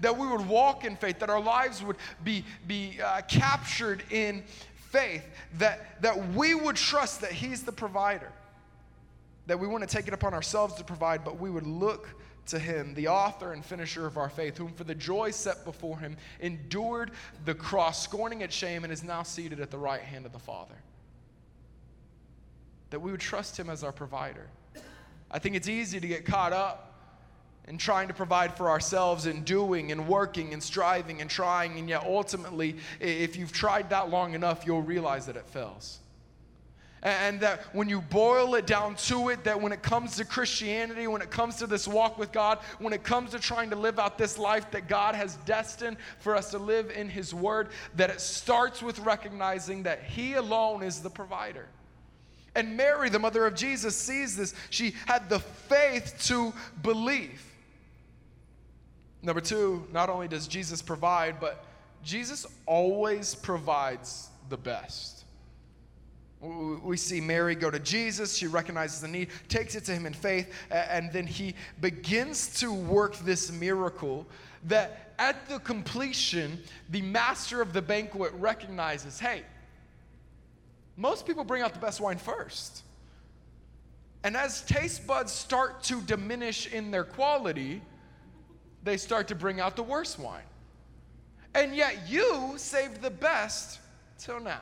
that 0.00 0.16
we 0.16 0.26
would 0.26 0.46
walk 0.48 0.84
in 0.84 0.96
faith, 0.96 1.20
that 1.20 1.30
our 1.30 1.40
lives 1.40 1.84
would 1.84 1.96
be, 2.24 2.44
be 2.66 2.98
uh, 3.00 3.20
captured 3.28 4.02
in 4.10 4.42
faith, 4.74 5.24
that, 5.58 6.02
that 6.02 6.32
we 6.34 6.54
would 6.54 6.74
trust 6.74 7.20
that 7.20 7.30
He's 7.30 7.62
the 7.62 7.70
provider, 7.70 8.32
that 9.46 9.60
we 9.60 9.68
want 9.68 9.88
to 9.88 9.96
take 9.96 10.08
it 10.08 10.14
upon 10.14 10.34
ourselves 10.34 10.74
to 10.74 10.84
provide, 10.84 11.24
but 11.24 11.38
we 11.38 11.50
would 11.50 11.66
look 11.66 12.08
to 12.48 12.58
him, 12.58 12.94
the 12.94 13.08
author 13.08 13.52
and 13.52 13.64
finisher 13.64 14.06
of 14.06 14.16
our 14.16 14.28
faith, 14.28 14.58
whom 14.58 14.72
for 14.72 14.84
the 14.84 14.94
joy 14.94 15.30
set 15.30 15.64
before 15.64 15.98
him 15.98 16.16
endured 16.40 17.12
the 17.44 17.54
cross, 17.54 18.02
scorning 18.02 18.40
its 18.40 18.54
shame, 18.54 18.84
and 18.84 18.92
is 18.92 19.02
now 19.02 19.22
seated 19.22 19.60
at 19.60 19.70
the 19.70 19.78
right 19.78 20.02
hand 20.02 20.26
of 20.26 20.32
the 20.32 20.38
Father. 20.38 20.74
That 22.90 23.00
we 23.00 23.10
would 23.10 23.20
trust 23.20 23.58
him 23.58 23.70
as 23.70 23.84
our 23.84 23.92
provider. 23.92 24.48
I 25.30 25.38
think 25.38 25.56
it's 25.56 25.68
easy 25.68 26.00
to 26.00 26.08
get 26.08 26.24
caught 26.24 26.52
up 26.52 26.84
in 27.68 27.76
trying 27.76 28.08
to 28.08 28.14
provide 28.14 28.56
for 28.56 28.70
ourselves 28.70 29.26
and 29.26 29.44
doing 29.44 29.92
and 29.92 30.08
working 30.08 30.54
and 30.54 30.62
striving 30.62 31.20
and 31.20 31.28
trying, 31.28 31.78
and 31.78 31.88
yet 31.88 32.02
ultimately, 32.04 32.76
if 32.98 33.36
you've 33.36 33.52
tried 33.52 33.90
that 33.90 34.08
long 34.08 34.34
enough, 34.34 34.64
you'll 34.66 34.82
realize 34.82 35.26
that 35.26 35.36
it 35.36 35.46
fails. 35.46 35.98
And 37.02 37.40
that 37.40 37.60
when 37.74 37.88
you 37.88 38.00
boil 38.00 38.56
it 38.56 38.66
down 38.66 38.96
to 38.96 39.28
it, 39.28 39.44
that 39.44 39.60
when 39.60 39.72
it 39.72 39.82
comes 39.82 40.16
to 40.16 40.24
Christianity, 40.24 41.06
when 41.06 41.22
it 41.22 41.30
comes 41.30 41.56
to 41.56 41.66
this 41.66 41.86
walk 41.86 42.18
with 42.18 42.32
God, 42.32 42.58
when 42.78 42.92
it 42.92 43.04
comes 43.04 43.30
to 43.30 43.38
trying 43.38 43.70
to 43.70 43.76
live 43.76 43.98
out 43.98 44.18
this 44.18 44.36
life 44.36 44.70
that 44.72 44.88
God 44.88 45.14
has 45.14 45.36
destined 45.44 45.96
for 46.18 46.34
us 46.34 46.50
to 46.50 46.58
live 46.58 46.90
in 46.90 47.08
His 47.08 47.32
Word, 47.32 47.68
that 47.94 48.10
it 48.10 48.20
starts 48.20 48.82
with 48.82 48.98
recognizing 48.98 49.84
that 49.84 50.02
He 50.02 50.34
alone 50.34 50.82
is 50.82 51.00
the 51.00 51.10
provider. 51.10 51.66
And 52.54 52.76
Mary, 52.76 53.08
the 53.08 53.20
mother 53.20 53.46
of 53.46 53.54
Jesus, 53.54 53.96
sees 53.96 54.36
this. 54.36 54.52
She 54.70 54.94
had 55.06 55.28
the 55.28 55.38
faith 55.38 56.16
to 56.24 56.52
believe. 56.82 57.40
Number 59.22 59.40
two, 59.40 59.86
not 59.92 60.08
only 60.08 60.26
does 60.26 60.48
Jesus 60.48 60.82
provide, 60.82 61.38
but 61.38 61.64
Jesus 62.02 62.46
always 62.66 63.34
provides 63.34 64.28
the 64.48 64.56
best. 64.56 65.17
We 66.40 66.96
see 66.96 67.20
Mary 67.20 67.54
go 67.56 67.70
to 67.70 67.80
Jesus. 67.80 68.36
She 68.36 68.46
recognizes 68.46 69.00
the 69.00 69.08
need, 69.08 69.28
takes 69.48 69.74
it 69.74 69.84
to 69.86 69.92
him 69.92 70.06
in 70.06 70.12
faith, 70.12 70.52
and 70.70 71.12
then 71.12 71.26
he 71.26 71.54
begins 71.80 72.58
to 72.60 72.72
work 72.72 73.16
this 73.18 73.50
miracle 73.50 74.26
that 74.64 75.14
at 75.18 75.48
the 75.48 75.58
completion, 75.58 76.62
the 76.90 77.02
master 77.02 77.60
of 77.60 77.72
the 77.72 77.82
banquet 77.82 78.32
recognizes 78.34 79.18
hey, 79.18 79.42
most 80.96 81.26
people 81.26 81.44
bring 81.44 81.62
out 81.62 81.74
the 81.74 81.80
best 81.80 82.00
wine 82.00 82.18
first. 82.18 82.82
And 84.24 84.36
as 84.36 84.62
taste 84.62 85.06
buds 85.06 85.32
start 85.32 85.82
to 85.84 86.00
diminish 86.02 86.72
in 86.72 86.90
their 86.90 87.04
quality, 87.04 87.82
they 88.82 88.96
start 88.96 89.28
to 89.28 89.34
bring 89.34 89.60
out 89.60 89.76
the 89.76 89.82
worst 89.82 90.18
wine. 90.18 90.42
And 91.54 91.74
yet 91.74 92.08
you 92.08 92.54
saved 92.56 93.00
the 93.00 93.10
best 93.10 93.80
till 94.18 94.40
now. 94.40 94.60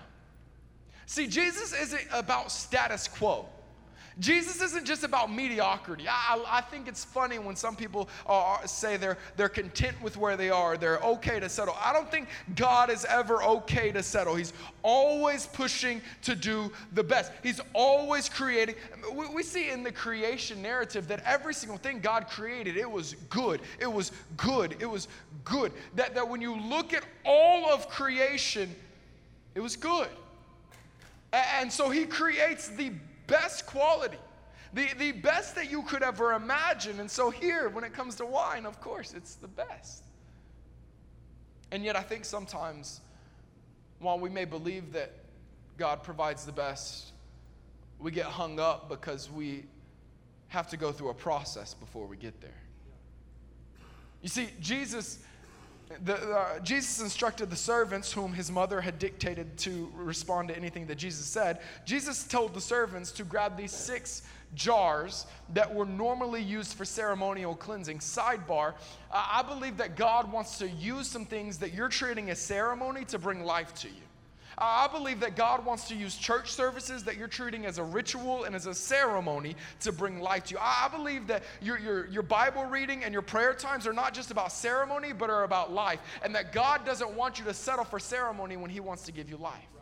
See, 1.06 1.28
Jesus 1.28 1.72
isn't 1.72 2.02
about 2.12 2.50
status 2.50 3.08
quo. 3.08 3.46
Jesus 4.18 4.62
isn't 4.62 4.86
just 4.86 5.04
about 5.04 5.30
mediocrity. 5.30 6.06
I, 6.08 6.42
I 6.48 6.62
think 6.62 6.88
it's 6.88 7.04
funny 7.04 7.38
when 7.38 7.54
some 7.54 7.76
people 7.76 8.08
are, 8.24 8.66
say 8.66 8.96
they're, 8.96 9.18
they're 9.36 9.50
content 9.50 10.00
with 10.00 10.16
where 10.16 10.38
they 10.38 10.48
are, 10.48 10.78
they're 10.78 11.00
okay 11.00 11.38
to 11.38 11.50
settle. 11.50 11.76
I 11.84 11.92
don't 11.92 12.10
think 12.10 12.28
God 12.54 12.90
is 12.90 13.04
ever 13.04 13.42
okay 13.42 13.92
to 13.92 14.02
settle. 14.02 14.34
He's 14.34 14.54
always 14.82 15.46
pushing 15.46 16.00
to 16.22 16.34
do 16.34 16.72
the 16.94 17.04
best, 17.04 17.30
He's 17.42 17.60
always 17.74 18.30
creating. 18.30 18.76
We, 19.12 19.28
we 19.28 19.42
see 19.42 19.68
in 19.68 19.82
the 19.82 19.92
creation 19.92 20.62
narrative 20.62 21.08
that 21.08 21.22
every 21.26 21.52
single 21.52 21.76
thing 21.76 22.00
God 22.00 22.26
created, 22.28 22.78
it 22.78 22.90
was 22.90 23.16
good. 23.28 23.60
It 23.78 23.92
was 23.92 24.12
good. 24.38 24.76
It 24.80 24.86
was 24.86 25.08
good. 25.44 25.72
That, 25.94 26.14
that 26.14 26.26
when 26.26 26.40
you 26.40 26.58
look 26.58 26.94
at 26.94 27.04
all 27.26 27.70
of 27.70 27.86
creation, 27.90 28.74
it 29.54 29.60
was 29.60 29.76
good. 29.76 30.08
And 31.36 31.70
so 31.70 31.90
he 31.90 32.06
creates 32.06 32.68
the 32.68 32.92
best 33.26 33.66
quality, 33.66 34.18
the, 34.72 34.88
the 34.98 35.12
best 35.12 35.54
that 35.56 35.70
you 35.70 35.82
could 35.82 36.02
ever 36.02 36.32
imagine. 36.32 37.00
And 37.00 37.10
so 37.10 37.30
here, 37.30 37.68
when 37.68 37.84
it 37.84 37.92
comes 37.92 38.14
to 38.16 38.26
wine, 38.26 38.64
of 38.64 38.80
course, 38.80 39.12
it's 39.12 39.34
the 39.34 39.48
best. 39.48 40.02
And 41.70 41.84
yet, 41.84 41.96
I 41.96 42.02
think 42.02 42.24
sometimes, 42.24 43.00
while 43.98 44.18
we 44.18 44.30
may 44.30 44.44
believe 44.44 44.92
that 44.92 45.12
God 45.76 46.02
provides 46.02 46.46
the 46.46 46.52
best, 46.52 47.12
we 47.98 48.10
get 48.10 48.26
hung 48.26 48.58
up 48.58 48.88
because 48.88 49.30
we 49.30 49.64
have 50.48 50.68
to 50.68 50.76
go 50.76 50.92
through 50.92 51.10
a 51.10 51.14
process 51.14 51.74
before 51.74 52.06
we 52.06 52.16
get 52.16 52.40
there. 52.40 52.62
You 54.22 54.28
see, 54.28 54.48
Jesus 54.60 55.18
the, 56.04 56.14
uh, 56.14 56.58
Jesus 56.60 57.00
instructed 57.00 57.50
the 57.50 57.56
servants 57.56 58.12
whom 58.12 58.32
his 58.32 58.50
mother 58.50 58.80
had 58.80 58.98
dictated 58.98 59.56
to 59.58 59.90
respond 59.94 60.48
to 60.48 60.56
anything 60.56 60.86
that 60.86 60.96
Jesus 60.96 61.26
said. 61.26 61.60
Jesus 61.84 62.24
told 62.24 62.54
the 62.54 62.60
servants 62.60 63.12
to 63.12 63.24
grab 63.24 63.56
these 63.56 63.72
six 63.72 64.22
jars 64.54 65.26
that 65.54 65.72
were 65.72 65.86
normally 65.86 66.42
used 66.42 66.74
for 66.74 66.84
ceremonial 66.84 67.54
cleansing. 67.54 67.98
Sidebar, 67.98 68.74
uh, 69.12 69.26
I 69.30 69.42
believe 69.42 69.76
that 69.76 69.96
God 69.96 70.30
wants 70.32 70.58
to 70.58 70.68
use 70.68 71.06
some 71.06 71.24
things 71.24 71.58
that 71.58 71.72
you're 71.72 71.88
treating 71.88 72.30
as 72.30 72.40
ceremony 72.40 73.04
to 73.06 73.18
bring 73.18 73.44
life 73.44 73.74
to 73.74 73.88
you. 73.88 74.05
I 74.58 74.88
believe 74.90 75.20
that 75.20 75.36
God 75.36 75.64
wants 75.66 75.86
to 75.88 75.94
use 75.94 76.16
church 76.16 76.52
services 76.52 77.04
that 77.04 77.18
you're 77.18 77.28
treating 77.28 77.66
as 77.66 77.76
a 77.76 77.84
ritual 77.84 78.44
and 78.44 78.54
as 78.54 78.64
a 78.66 78.74
ceremony 78.74 79.54
to 79.80 79.92
bring 79.92 80.20
life 80.20 80.44
to 80.44 80.54
you. 80.54 80.58
I 80.60 80.88
believe 80.90 81.26
that 81.26 81.42
your, 81.60 81.78
your, 81.78 82.06
your 82.06 82.22
Bible 82.22 82.64
reading 82.64 83.04
and 83.04 83.12
your 83.12 83.22
prayer 83.22 83.52
times 83.52 83.86
are 83.86 83.92
not 83.92 84.14
just 84.14 84.30
about 84.30 84.52
ceremony, 84.52 85.12
but 85.12 85.28
are 85.28 85.44
about 85.44 85.72
life. 85.72 86.00
And 86.22 86.34
that 86.34 86.52
God 86.52 86.86
doesn't 86.86 87.10
want 87.10 87.38
you 87.38 87.44
to 87.44 87.54
settle 87.54 87.84
for 87.84 87.98
ceremony 87.98 88.56
when 88.56 88.70
He 88.70 88.80
wants 88.80 89.02
to 89.04 89.12
give 89.12 89.28
you 89.28 89.36
life. 89.36 89.75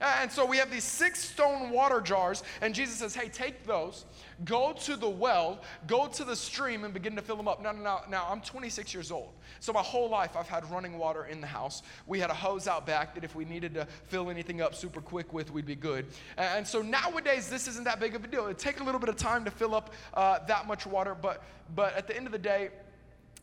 And 0.00 0.30
so 0.30 0.44
we 0.44 0.56
have 0.58 0.70
these 0.70 0.84
six 0.84 1.20
stone 1.20 1.70
water 1.70 2.00
jars, 2.00 2.42
and 2.60 2.74
Jesus 2.74 2.96
says, 2.96 3.14
Hey, 3.14 3.28
take 3.28 3.64
those, 3.66 4.04
go 4.44 4.72
to 4.72 4.96
the 4.96 5.08
well, 5.08 5.60
go 5.86 6.06
to 6.08 6.24
the 6.24 6.34
stream, 6.36 6.84
and 6.84 6.92
begin 6.92 7.14
to 7.16 7.22
fill 7.22 7.36
them 7.36 7.48
up. 7.48 7.62
Now, 7.62 7.72
now, 7.72 8.02
now, 8.10 8.26
I'm 8.28 8.40
26 8.40 8.92
years 8.92 9.10
old. 9.10 9.32
So 9.60 9.72
my 9.72 9.82
whole 9.82 10.08
life 10.08 10.36
I've 10.36 10.48
had 10.48 10.68
running 10.70 10.98
water 10.98 11.26
in 11.26 11.40
the 11.40 11.46
house. 11.46 11.82
We 12.06 12.18
had 12.18 12.30
a 12.30 12.34
hose 12.34 12.66
out 12.66 12.86
back 12.86 13.14
that 13.14 13.24
if 13.24 13.34
we 13.34 13.44
needed 13.44 13.74
to 13.74 13.86
fill 14.06 14.30
anything 14.30 14.60
up 14.60 14.74
super 14.74 15.00
quick 15.00 15.32
with, 15.32 15.50
we'd 15.52 15.66
be 15.66 15.76
good. 15.76 16.06
And 16.36 16.66
so 16.66 16.82
nowadays, 16.82 17.48
this 17.48 17.68
isn't 17.68 17.84
that 17.84 18.00
big 18.00 18.14
of 18.14 18.24
a 18.24 18.26
deal. 18.26 18.44
It'd 18.44 18.58
take 18.58 18.80
a 18.80 18.84
little 18.84 19.00
bit 19.00 19.08
of 19.08 19.16
time 19.16 19.44
to 19.44 19.50
fill 19.50 19.74
up 19.74 19.92
uh, 20.14 20.40
that 20.46 20.66
much 20.66 20.86
water, 20.86 21.14
but, 21.14 21.42
but 21.74 21.94
at 21.94 22.06
the 22.06 22.16
end 22.16 22.26
of 22.26 22.32
the 22.32 22.38
day, 22.38 22.70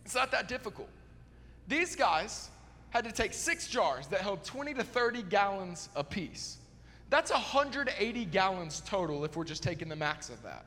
it's 0.05 0.15
not 0.15 0.31
that 0.31 0.47
difficult. 0.47 0.89
These 1.67 1.95
guys, 1.95 2.49
had 2.91 3.05
to 3.05 3.11
take 3.11 3.33
six 3.33 3.67
jars 3.67 4.07
that 4.07 4.21
held 4.21 4.43
20 4.43 4.75
to 4.75 4.83
30 4.83 5.23
gallons 5.23 5.89
apiece. 5.95 6.57
That's 7.09 7.31
180 7.31 8.25
gallons 8.25 8.81
total 8.85 9.25
if 9.25 9.35
we're 9.35 9.43
just 9.43 9.63
taking 9.63 9.89
the 9.89 9.95
max 9.95 10.29
of 10.29 10.41
that. 10.43 10.65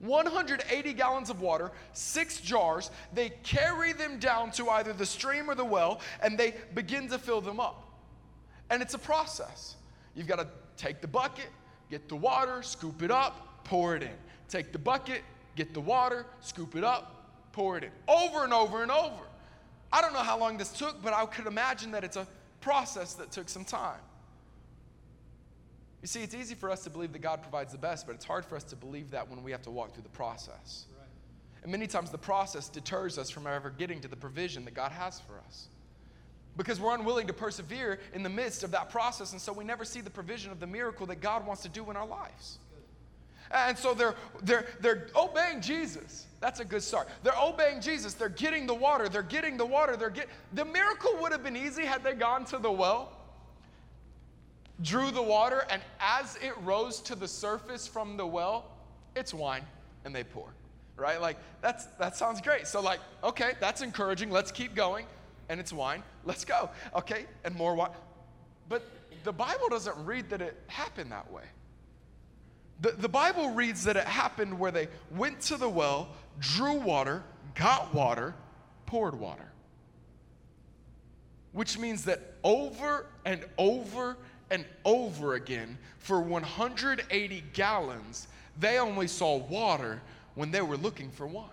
180 0.00 0.92
gallons 0.92 1.30
of 1.30 1.40
water, 1.40 1.72
six 1.92 2.40
jars. 2.40 2.90
They 3.14 3.30
carry 3.42 3.92
them 3.92 4.18
down 4.18 4.50
to 4.52 4.68
either 4.70 4.92
the 4.92 5.06
stream 5.06 5.50
or 5.50 5.54
the 5.54 5.64
well, 5.64 6.00
and 6.22 6.38
they 6.38 6.54
begin 6.74 7.08
to 7.08 7.18
fill 7.18 7.40
them 7.40 7.60
up. 7.60 7.82
And 8.70 8.82
it's 8.82 8.94
a 8.94 8.98
process. 8.98 9.76
You've 10.14 10.26
got 10.26 10.38
to 10.38 10.48
take 10.76 11.00
the 11.00 11.08
bucket, 11.08 11.48
get 11.90 12.08
the 12.08 12.16
water, 12.16 12.62
scoop 12.62 13.02
it 13.02 13.10
up, 13.10 13.64
pour 13.64 13.96
it 13.96 14.02
in. 14.02 14.16
Take 14.48 14.72
the 14.72 14.78
bucket, 14.78 15.22
get 15.56 15.72
the 15.72 15.80
water, 15.80 16.26
scoop 16.40 16.76
it 16.76 16.84
up, 16.84 17.50
pour 17.52 17.78
it 17.78 17.84
in. 17.84 17.90
Over 18.06 18.44
and 18.44 18.52
over 18.52 18.82
and 18.82 18.90
over. 18.90 19.22
I 19.92 20.00
don't 20.00 20.12
know 20.12 20.20
how 20.20 20.38
long 20.38 20.58
this 20.58 20.72
took, 20.72 21.02
but 21.02 21.12
I 21.12 21.24
could 21.26 21.46
imagine 21.46 21.92
that 21.92 22.04
it's 22.04 22.16
a 22.16 22.26
process 22.60 23.14
that 23.14 23.30
took 23.30 23.48
some 23.48 23.64
time. 23.64 24.00
You 26.02 26.08
see, 26.08 26.22
it's 26.22 26.34
easy 26.34 26.54
for 26.54 26.70
us 26.70 26.84
to 26.84 26.90
believe 26.90 27.12
that 27.12 27.22
God 27.22 27.42
provides 27.42 27.72
the 27.72 27.78
best, 27.78 28.06
but 28.06 28.14
it's 28.14 28.24
hard 28.24 28.44
for 28.44 28.56
us 28.56 28.64
to 28.64 28.76
believe 28.76 29.10
that 29.10 29.28
when 29.28 29.42
we 29.42 29.50
have 29.50 29.62
to 29.62 29.70
walk 29.70 29.92
through 29.94 30.02
the 30.02 30.08
process. 30.10 30.86
Right. 30.96 31.08
And 31.62 31.72
many 31.72 31.86
times 31.86 32.10
the 32.10 32.18
process 32.18 32.68
deters 32.68 33.18
us 33.18 33.30
from 33.30 33.46
ever 33.46 33.70
getting 33.70 34.00
to 34.02 34.08
the 34.08 34.16
provision 34.16 34.64
that 34.66 34.74
God 34.74 34.92
has 34.92 35.20
for 35.20 35.38
us. 35.46 35.68
Because 36.56 36.80
we're 36.80 36.94
unwilling 36.94 37.26
to 37.26 37.32
persevere 37.32 37.98
in 38.14 38.22
the 38.22 38.28
midst 38.28 38.62
of 38.62 38.70
that 38.70 38.88
process, 38.88 39.32
and 39.32 39.40
so 39.40 39.52
we 39.52 39.64
never 39.64 39.84
see 39.84 40.00
the 40.00 40.10
provision 40.10 40.52
of 40.52 40.60
the 40.60 40.66
miracle 40.66 41.06
that 41.06 41.20
God 41.20 41.46
wants 41.46 41.62
to 41.62 41.68
do 41.68 41.90
in 41.90 41.96
our 41.96 42.06
lives. 42.06 42.58
And 43.50 43.76
so 43.76 43.94
they're, 43.94 44.14
they're, 44.42 44.66
they're 44.80 45.06
obeying 45.14 45.60
Jesus. 45.60 46.26
That's 46.40 46.60
a 46.60 46.64
good 46.64 46.82
start. 46.82 47.08
They're 47.22 47.38
obeying 47.40 47.80
Jesus. 47.80 48.14
They're 48.14 48.28
getting 48.28 48.66
the 48.66 48.74
water. 48.74 49.08
They're 49.08 49.22
getting 49.22 49.56
the 49.56 49.66
water. 49.66 49.96
They're 49.96 50.10
get, 50.10 50.28
the 50.52 50.64
miracle 50.64 51.16
would 51.20 51.32
have 51.32 51.42
been 51.42 51.56
easy 51.56 51.84
had 51.84 52.04
they 52.04 52.12
gone 52.12 52.44
to 52.46 52.58
the 52.58 52.70
well, 52.70 53.12
drew 54.82 55.10
the 55.10 55.22
water, 55.22 55.64
and 55.70 55.80
as 56.00 56.36
it 56.42 56.52
rose 56.62 57.00
to 57.02 57.14
the 57.14 57.28
surface 57.28 57.86
from 57.86 58.16
the 58.16 58.26
well, 58.26 58.66
it's 59.14 59.32
wine, 59.32 59.62
and 60.04 60.14
they 60.14 60.24
pour. 60.24 60.48
Right? 60.96 61.20
Like 61.20 61.36
that's 61.60 61.86
that 61.98 62.16
sounds 62.16 62.40
great. 62.40 62.66
So 62.66 62.80
like, 62.80 63.00
okay, 63.22 63.52
that's 63.60 63.82
encouraging. 63.82 64.30
Let's 64.30 64.50
keep 64.50 64.74
going. 64.74 65.06
And 65.48 65.60
it's 65.60 65.72
wine. 65.72 66.02
Let's 66.24 66.44
go. 66.44 66.70
Okay, 66.94 67.26
and 67.44 67.54
more 67.54 67.74
wine. 67.74 67.90
But 68.68 68.82
the 69.24 69.32
Bible 69.32 69.68
doesn't 69.68 69.96
read 70.04 70.30
that 70.30 70.40
it 70.40 70.60
happened 70.68 71.12
that 71.12 71.30
way. 71.30 71.42
The, 72.80 72.92
the 72.92 73.08
Bible 73.08 73.50
reads 73.50 73.84
that 73.84 73.96
it 73.96 74.04
happened 74.04 74.58
where 74.58 74.70
they 74.70 74.88
went 75.10 75.40
to 75.42 75.56
the 75.56 75.68
well, 75.68 76.08
drew 76.38 76.74
water, 76.74 77.22
got 77.54 77.94
water, 77.94 78.34
poured 78.84 79.18
water. 79.18 79.50
Which 81.52 81.78
means 81.78 82.04
that 82.04 82.34
over 82.44 83.06
and 83.24 83.44
over 83.56 84.16
and 84.50 84.64
over 84.84 85.34
again, 85.34 85.78
for 85.98 86.20
180 86.20 87.44
gallons, 87.52 88.28
they 88.58 88.78
only 88.78 89.08
saw 89.08 89.36
water 89.36 90.02
when 90.34 90.50
they 90.50 90.60
were 90.60 90.76
looking 90.76 91.10
for 91.10 91.26
wine. 91.26 91.48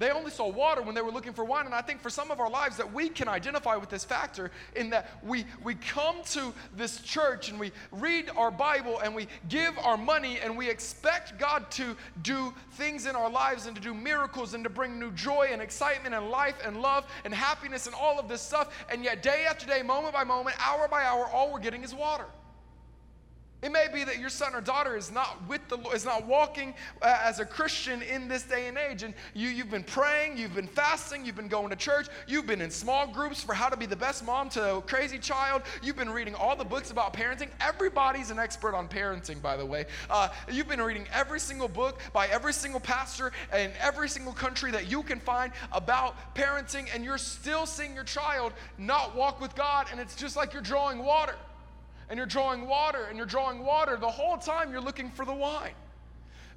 They 0.00 0.10
only 0.12 0.30
saw 0.30 0.48
water 0.48 0.80
when 0.80 0.94
they 0.94 1.02
were 1.02 1.10
looking 1.10 1.34
for 1.34 1.44
wine. 1.44 1.66
And 1.66 1.74
I 1.74 1.82
think 1.82 2.00
for 2.00 2.08
some 2.08 2.30
of 2.30 2.40
our 2.40 2.48
lives 2.48 2.78
that 2.78 2.90
we 2.90 3.10
can 3.10 3.28
identify 3.28 3.76
with 3.76 3.90
this 3.90 4.02
factor 4.02 4.50
in 4.74 4.88
that 4.90 5.10
we, 5.22 5.44
we 5.62 5.74
come 5.74 6.16
to 6.30 6.54
this 6.74 7.02
church 7.02 7.50
and 7.50 7.60
we 7.60 7.70
read 7.92 8.30
our 8.34 8.50
Bible 8.50 8.98
and 9.00 9.14
we 9.14 9.28
give 9.50 9.78
our 9.78 9.98
money 9.98 10.38
and 10.42 10.56
we 10.56 10.70
expect 10.70 11.38
God 11.38 11.70
to 11.72 11.94
do 12.22 12.54
things 12.72 13.04
in 13.04 13.14
our 13.14 13.28
lives 13.28 13.66
and 13.66 13.76
to 13.76 13.82
do 13.82 13.92
miracles 13.92 14.54
and 14.54 14.64
to 14.64 14.70
bring 14.70 14.98
new 14.98 15.10
joy 15.10 15.50
and 15.52 15.60
excitement 15.60 16.14
and 16.14 16.30
life 16.30 16.56
and 16.64 16.80
love 16.80 17.04
and 17.26 17.34
happiness 17.34 17.84
and 17.84 17.94
all 17.94 18.18
of 18.18 18.26
this 18.26 18.40
stuff. 18.40 18.74
And 18.90 19.04
yet, 19.04 19.22
day 19.22 19.44
after 19.46 19.66
day, 19.66 19.82
moment 19.82 20.14
by 20.14 20.24
moment, 20.24 20.56
hour 20.66 20.88
by 20.88 21.04
hour, 21.04 21.26
all 21.26 21.52
we're 21.52 21.60
getting 21.60 21.84
is 21.84 21.94
water. 21.94 22.24
It 23.62 23.72
may 23.72 23.88
be 23.92 24.04
that 24.04 24.18
your 24.18 24.30
son 24.30 24.54
or 24.54 24.62
daughter 24.62 24.96
is 24.96 25.12
not 25.12 25.46
with 25.46 25.60
the 25.68 25.76
is 25.90 26.06
not 26.06 26.26
walking 26.26 26.72
uh, 27.02 27.18
as 27.22 27.40
a 27.40 27.44
Christian 27.44 28.00
in 28.00 28.26
this 28.26 28.42
day 28.44 28.68
and 28.68 28.78
age, 28.78 29.02
and 29.02 29.12
you 29.34 29.50
you've 29.50 29.70
been 29.70 29.84
praying, 29.84 30.38
you've 30.38 30.54
been 30.54 30.66
fasting, 30.66 31.26
you've 31.26 31.36
been 31.36 31.48
going 31.48 31.68
to 31.68 31.76
church, 31.76 32.06
you've 32.26 32.46
been 32.46 32.62
in 32.62 32.70
small 32.70 33.06
groups 33.06 33.42
for 33.42 33.52
how 33.52 33.68
to 33.68 33.76
be 33.76 33.84
the 33.84 33.96
best 33.96 34.24
mom 34.24 34.48
to 34.50 34.76
a 34.76 34.82
crazy 34.82 35.18
child. 35.18 35.62
You've 35.82 35.96
been 35.96 36.08
reading 36.08 36.34
all 36.34 36.56
the 36.56 36.64
books 36.64 36.90
about 36.90 37.12
parenting. 37.12 37.48
Everybody's 37.60 38.30
an 38.30 38.38
expert 38.38 38.74
on 38.74 38.88
parenting, 38.88 39.42
by 39.42 39.58
the 39.58 39.66
way. 39.66 39.84
Uh, 40.08 40.30
you've 40.50 40.68
been 40.68 40.80
reading 40.80 41.06
every 41.12 41.40
single 41.40 41.68
book 41.68 42.00
by 42.14 42.28
every 42.28 42.54
single 42.54 42.80
pastor 42.80 43.30
in 43.54 43.72
every 43.78 44.08
single 44.08 44.32
country 44.32 44.70
that 44.70 44.90
you 44.90 45.02
can 45.02 45.20
find 45.20 45.52
about 45.72 46.34
parenting, 46.34 46.88
and 46.94 47.04
you're 47.04 47.18
still 47.18 47.66
seeing 47.66 47.94
your 47.94 48.04
child 48.04 48.54
not 48.78 49.14
walk 49.14 49.38
with 49.38 49.54
God, 49.54 49.86
and 49.90 50.00
it's 50.00 50.16
just 50.16 50.34
like 50.34 50.54
you're 50.54 50.62
drawing 50.62 50.98
water 51.00 51.34
and 52.10 52.18
you're 52.18 52.26
drawing 52.26 52.66
water 52.66 53.04
and 53.04 53.16
you're 53.16 53.26
drawing 53.26 53.64
water. 53.64 53.96
The 53.96 54.10
whole 54.10 54.36
time 54.36 54.70
you're 54.70 54.80
looking 54.80 55.10
for 55.10 55.24
the 55.24 55.32
wine. 55.32 55.74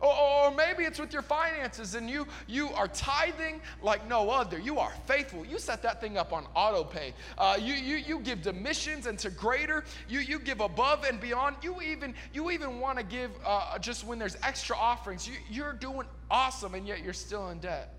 Or, 0.01 0.51
maybe 0.51 0.83
it's 0.83 0.99
with 0.99 1.13
your 1.13 1.21
finances 1.21 1.95
and 1.95 2.09
you, 2.09 2.27
you 2.45 2.69
are 2.71 2.89
tithing 2.89 3.61
like 3.81 4.05
no 4.09 4.29
other. 4.29 4.59
You 4.59 4.77
are 4.79 4.91
faithful. 5.05 5.45
You 5.45 5.57
set 5.57 5.81
that 5.83 6.01
thing 6.01 6.17
up 6.17 6.33
on 6.33 6.45
auto 6.55 6.83
pay. 6.83 7.13
Uh, 7.37 7.57
you, 7.57 7.73
you, 7.73 7.95
you 7.95 8.19
give 8.19 8.41
to 8.41 8.51
missions 8.51 9.05
and 9.05 9.17
to 9.19 9.29
greater. 9.29 9.85
You, 10.09 10.19
you 10.19 10.39
give 10.39 10.59
above 10.59 11.05
and 11.05 11.21
beyond. 11.21 11.55
You 11.61 11.81
even, 11.81 12.15
you 12.33 12.51
even 12.51 12.81
want 12.81 12.97
to 12.97 13.05
give 13.05 13.31
uh, 13.45 13.79
just 13.79 14.05
when 14.05 14.19
there's 14.19 14.35
extra 14.43 14.75
offerings. 14.75 15.25
You, 15.25 15.35
you're 15.49 15.73
doing 15.73 16.05
awesome 16.29 16.73
and 16.73 16.85
yet 16.85 17.01
you're 17.01 17.13
still 17.13 17.49
in 17.49 17.59
debt. 17.59 17.93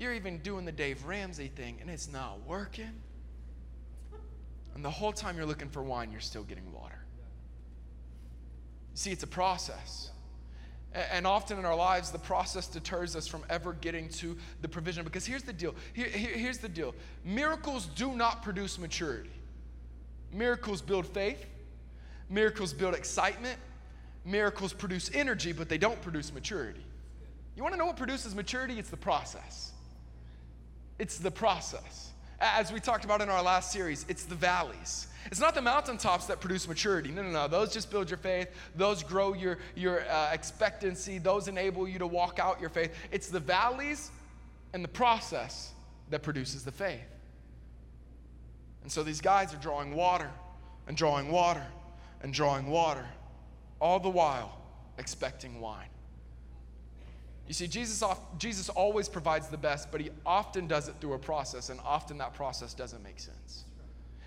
You're 0.00 0.14
even 0.14 0.38
doing 0.38 0.64
the 0.64 0.72
Dave 0.72 1.04
Ramsey 1.04 1.48
thing 1.54 1.78
and 1.80 1.88
it's 1.88 2.10
not 2.10 2.44
working. 2.44 2.90
And 4.78 4.84
the 4.84 4.90
whole 4.90 5.10
time 5.12 5.36
you're 5.36 5.44
looking 5.44 5.70
for 5.70 5.82
wine, 5.82 6.12
you're 6.12 6.20
still 6.20 6.44
getting 6.44 6.72
water. 6.72 7.00
See, 8.94 9.10
it's 9.10 9.24
a 9.24 9.26
process. 9.26 10.12
And 10.92 11.26
often 11.26 11.58
in 11.58 11.64
our 11.64 11.74
lives, 11.74 12.12
the 12.12 12.20
process 12.20 12.68
deters 12.68 13.16
us 13.16 13.26
from 13.26 13.42
ever 13.50 13.72
getting 13.72 14.08
to 14.10 14.38
the 14.62 14.68
provision. 14.68 15.02
Because 15.02 15.26
here's 15.26 15.42
the 15.42 15.52
deal 15.52 15.74
here, 15.94 16.06
here, 16.06 16.30
here's 16.30 16.58
the 16.58 16.68
deal 16.68 16.94
miracles 17.24 17.86
do 17.86 18.14
not 18.14 18.44
produce 18.44 18.78
maturity. 18.78 19.32
Miracles 20.32 20.80
build 20.80 21.08
faith, 21.08 21.44
miracles 22.30 22.72
build 22.72 22.94
excitement, 22.94 23.58
miracles 24.24 24.72
produce 24.72 25.10
energy, 25.12 25.50
but 25.52 25.68
they 25.68 25.78
don't 25.78 26.00
produce 26.02 26.32
maturity. 26.32 26.86
You 27.56 27.64
want 27.64 27.74
to 27.74 27.78
know 27.80 27.86
what 27.86 27.96
produces 27.96 28.32
maturity? 28.32 28.78
It's 28.78 28.90
the 28.90 28.96
process. 28.96 29.72
It's 31.00 31.18
the 31.18 31.32
process. 31.32 32.12
As 32.40 32.72
we 32.72 32.78
talked 32.78 33.04
about 33.04 33.20
in 33.20 33.28
our 33.28 33.42
last 33.42 33.72
series, 33.72 34.06
it's 34.08 34.24
the 34.24 34.34
valleys. 34.34 35.08
It's 35.26 35.40
not 35.40 35.54
the 35.54 35.62
mountaintops 35.62 36.26
that 36.26 36.40
produce 36.40 36.68
maturity. 36.68 37.10
No, 37.10 37.22
no, 37.22 37.30
no. 37.30 37.48
Those 37.48 37.72
just 37.72 37.90
build 37.90 38.08
your 38.08 38.16
faith. 38.16 38.48
Those 38.76 39.02
grow 39.02 39.34
your, 39.34 39.58
your 39.74 40.08
uh, 40.08 40.30
expectancy. 40.32 41.18
Those 41.18 41.48
enable 41.48 41.88
you 41.88 41.98
to 41.98 42.06
walk 42.06 42.38
out 42.38 42.60
your 42.60 42.70
faith. 42.70 42.94
It's 43.10 43.28
the 43.28 43.40
valleys 43.40 44.10
and 44.72 44.84
the 44.84 44.88
process 44.88 45.72
that 46.10 46.22
produces 46.22 46.64
the 46.64 46.72
faith. 46.72 47.00
And 48.82 48.90
so 48.90 49.02
these 49.02 49.20
guys 49.20 49.52
are 49.52 49.58
drawing 49.58 49.94
water 49.94 50.30
and 50.86 50.96
drawing 50.96 51.30
water 51.30 51.66
and 52.22 52.32
drawing 52.32 52.68
water, 52.68 53.06
all 53.80 54.00
the 54.00 54.08
while 54.08 54.58
expecting 54.96 55.60
wine. 55.60 55.88
You 57.48 57.54
see, 57.54 57.66
Jesus, 57.66 58.04
Jesus 58.36 58.68
always 58.68 59.08
provides 59.08 59.48
the 59.48 59.56
best, 59.56 59.90
but 59.90 60.02
he 60.02 60.10
often 60.26 60.66
does 60.66 60.88
it 60.88 60.94
through 61.00 61.14
a 61.14 61.18
process, 61.18 61.70
and 61.70 61.80
often 61.84 62.18
that 62.18 62.34
process 62.34 62.74
doesn't 62.74 63.02
make 63.02 63.18
sense. 63.18 63.64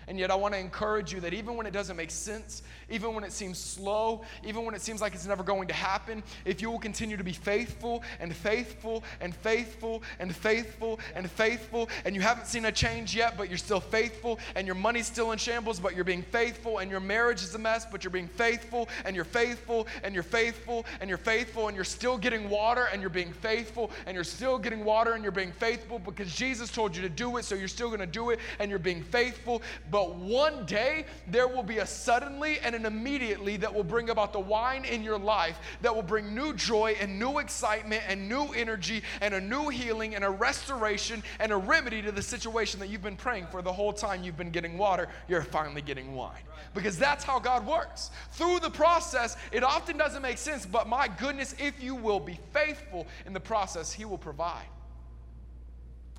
And 0.08 0.18
yet, 0.18 0.30
I 0.30 0.34
want 0.34 0.54
to 0.54 0.60
encourage 0.60 1.12
you 1.12 1.20
that 1.20 1.32
even 1.32 1.56
when 1.56 1.66
it 1.66 1.72
doesn't 1.72 1.96
make 1.96 2.10
sense, 2.10 2.62
even 2.90 3.14
when 3.14 3.24
it 3.24 3.32
seems 3.32 3.58
slow, 3.58 4.22
even 4.44 4.64
when 4.64 4.74
it 4.74 4.82
seems 4.82 5.00
like 5.00 5.14
it's 5.14 5.26
never 5.26 5.42
going 5.42 5.68
to 5.68 5.74
happen, 5.74 6.22
if 6.44 6.60
you 6.60 6.70
will 6.70 6.78
continue 6.78 7.16
to 7.16 7.24
be 7.24 7.32
faithful 7.32 8.02
and 8.20 8.34
faithful 8.34 9.04
and 9.20 9.34
faithful 9.34 10.02
and 10.18 10.34
faithful 10.34 10.98
and 11.14 11.30
faithful, 11.30 11.88
and 12.04 12.14
you 12.14 12.20
haven't 12.20 12.46
seen 12.46 12.64
a 12.64 12.72
change 12.72 13.14
yet, 13.14 13.36
but 13.36 13.48
you're 13.48 13.58
still 13.58 13.80
faithful, 13.80 14.38
and 14.56 14.66
your 14.66 14.74
money's 14.74 15.06
still 15.06 15.32
in 15.32 15.38
shambles, 15.38 15.78
but 15.78 15.94
you're 15.94 16.04
being 16.04 16.22
faithful, 16.22 16.78
and 16.78 16.90
your 16.90 17.00
marriage 17.00 17.42
is 17.42 17.54
a 17.54 17.58
mess, 17.58 17.86
but 17.86 18.02
you're 18.02 18.10
being 18.10 18.28
faithful, 18.28 18.88
and 19.04 19.14
you're 19.14 19.24
faithful, 19.24 19.86
and 20.02 20.14
you're 20.14 20.22
faithful, 20.22 20.84
and 21.00 21.08
you're 21.08 21.18
faithful, 21.18 21.68
and 21.68 21.76
you're 21.76 21.84
still 21.84 22.18
getting 22.18 22.50
water, 22.50 22.88
and 22.92 23.00
you're 23.00 23.10
being 23.10 23.32
faithful, 23.32 23.90
and 24.06 24.14
you're 24.14 24.24
still 24.24 24.58
getting 24.58 24.84
water, 24.84 25.12
and 25.12 25.22
you're 25.22 25.32
being 25.32 25.52
faithful 25.52 25.98
because 25.98 26.34
Jesus 26.34 26.70
told 26.70 26.96
you 26.96 27.02
to 27.02 27.08
do 27.08 27.36
it, 27.36 27.44
so 27.44 27.54
you're 27.54 27.68
still 27.68 27.88
going 27.88 28.00
to 28.00 28.06
do 28.06 28.30
it, 28.30 28.40
and 28.58 28.68
you're 28.68 28.78
being 28.78 29.02
faithful 29.02 29.62
but 29.92 30.01
one 30.10 30.66
day 30.66 31.06
there 31.28 31.48
will 31.48 31.62
be 31.62 31.78
a 31.78 31.86
suddenly 31.86 32.58
and 32.60 32.74
an 32.74 32.86
immediately 32.86 33.56
that 33.58 33.72
will 33.72 33.84
bring 33.84 34.10
about 34.10 34.32
the 34.32 34.40
wine 34.40 34.84
in 34.84 35.02
your 35.02 35.18
life 35.18 35.58
that 35.80 35.94
will 35.94 36.02
bring 36.02 36.34
new 36.34 36.54
joy 36.54 36.96
and 37.00 37.18
new 37.18 37.38
excitement 37.38 38.02
and 38.08 38.28
new 38.28 38.46
energy 38.54 39.02
and 39.20 39.34
a 39.34 39.40
new 39.40 39.68
healing 39.68 40.14
and 40.14 40.24
a 40.24 40.30
restoration 40.30 41.22
and 41.40 41.52
a 41.52 41.56
remedy 41.56 42.02
to 42.02 42.12
the 42.12 42.22
situation 42.22 42.80
that 42.80 42.88
you've 42.88 43.02
been 43.02 43.16
praying 43.16 43.46
for 43.46 43.62
the 43.62 43.72
whole 43.72 43.92
time 43.92 44.22
you've 44.22 44.36
been 44.36 44.50
getting 44.50 44.78
water. 44.78 45.08
You're 45.28 45.42
finally 45.42 45.82
getting 45.82 46.14
wine. 46.14 46.42
Because 46.74 46.98
that's 46.98 47.24
how 47.24 47.38
God 47.38 47.66
works. 47.66 48.10
Through 48.32 48.60
the 48.60 48.70
process, 48.70 49.36
it 49.50 49.62
often 49.62 49.96
doesn't 49.96 50.22
make 50.22 50.38
sense, 50.38 50.64
but 50.64 50.88
my 50.88 51.08
goodness, 51.08 51.54
if 51.58 51.82
you 51.82 51.94
will 51.94 52.20
be 52.20 52.38
faithful 52.52 53.06
in 53.26 53.32
the 53.32 53.40
process, 53.40 53.92
He 53.92 54.04
will 54.04 54.18
provide. 54.18 54.66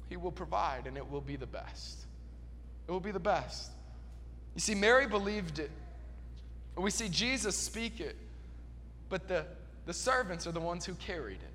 He 0.09 0.17
will 0.17 0.31
provide, 0.31 0.85
and 0.85 0.97
it 0.97 1.09
will 1.09 1.21
be 1.21 1.35
the 1.35 1.47
best. 1.47 2.02
It 2.87 2.91
will 2.91 2.99
be 2.99 3.11
the 3.11 3.19
best. 3.19 3.71
You 4.55 4.61
see, 4.61 4.75
Mary 4.75 5.07
believed 5.07 5.59
it. 5.59 5.71
We 6.77 6.91
see 6.91 7.09
Jesus 7.09 7.55
speak 7.55 7.99
it, 7.99 8.15
but 9.09 9.27
the, 9.27 9.45
the 9.85 9.93
servants 9.93 10.47
are 10.47 10.51
the 10.51 10.59
ones 10.59 10.85
who 10.85 10.93
carried 10.95 11.37
it. 11.37 11.53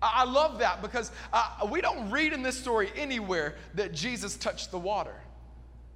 I, 0.00 0.22
I 0.22 0.24
love 0.24 0.58
that 0.58 0.82
because 0.82 1.10
uh, 1.32 1.66
we 1.70 1.80
don't 1.80 2.10
read 2.10 2.32
in 2.32 2.42
this 2.42 2.58
story 2.58 2.90
anywhere 2.96 3.56
that 3.74 3.92
Jesus 3.92 4.36
touched 4.36 4.70
the 4.70 4.78
water. 4.78 5.14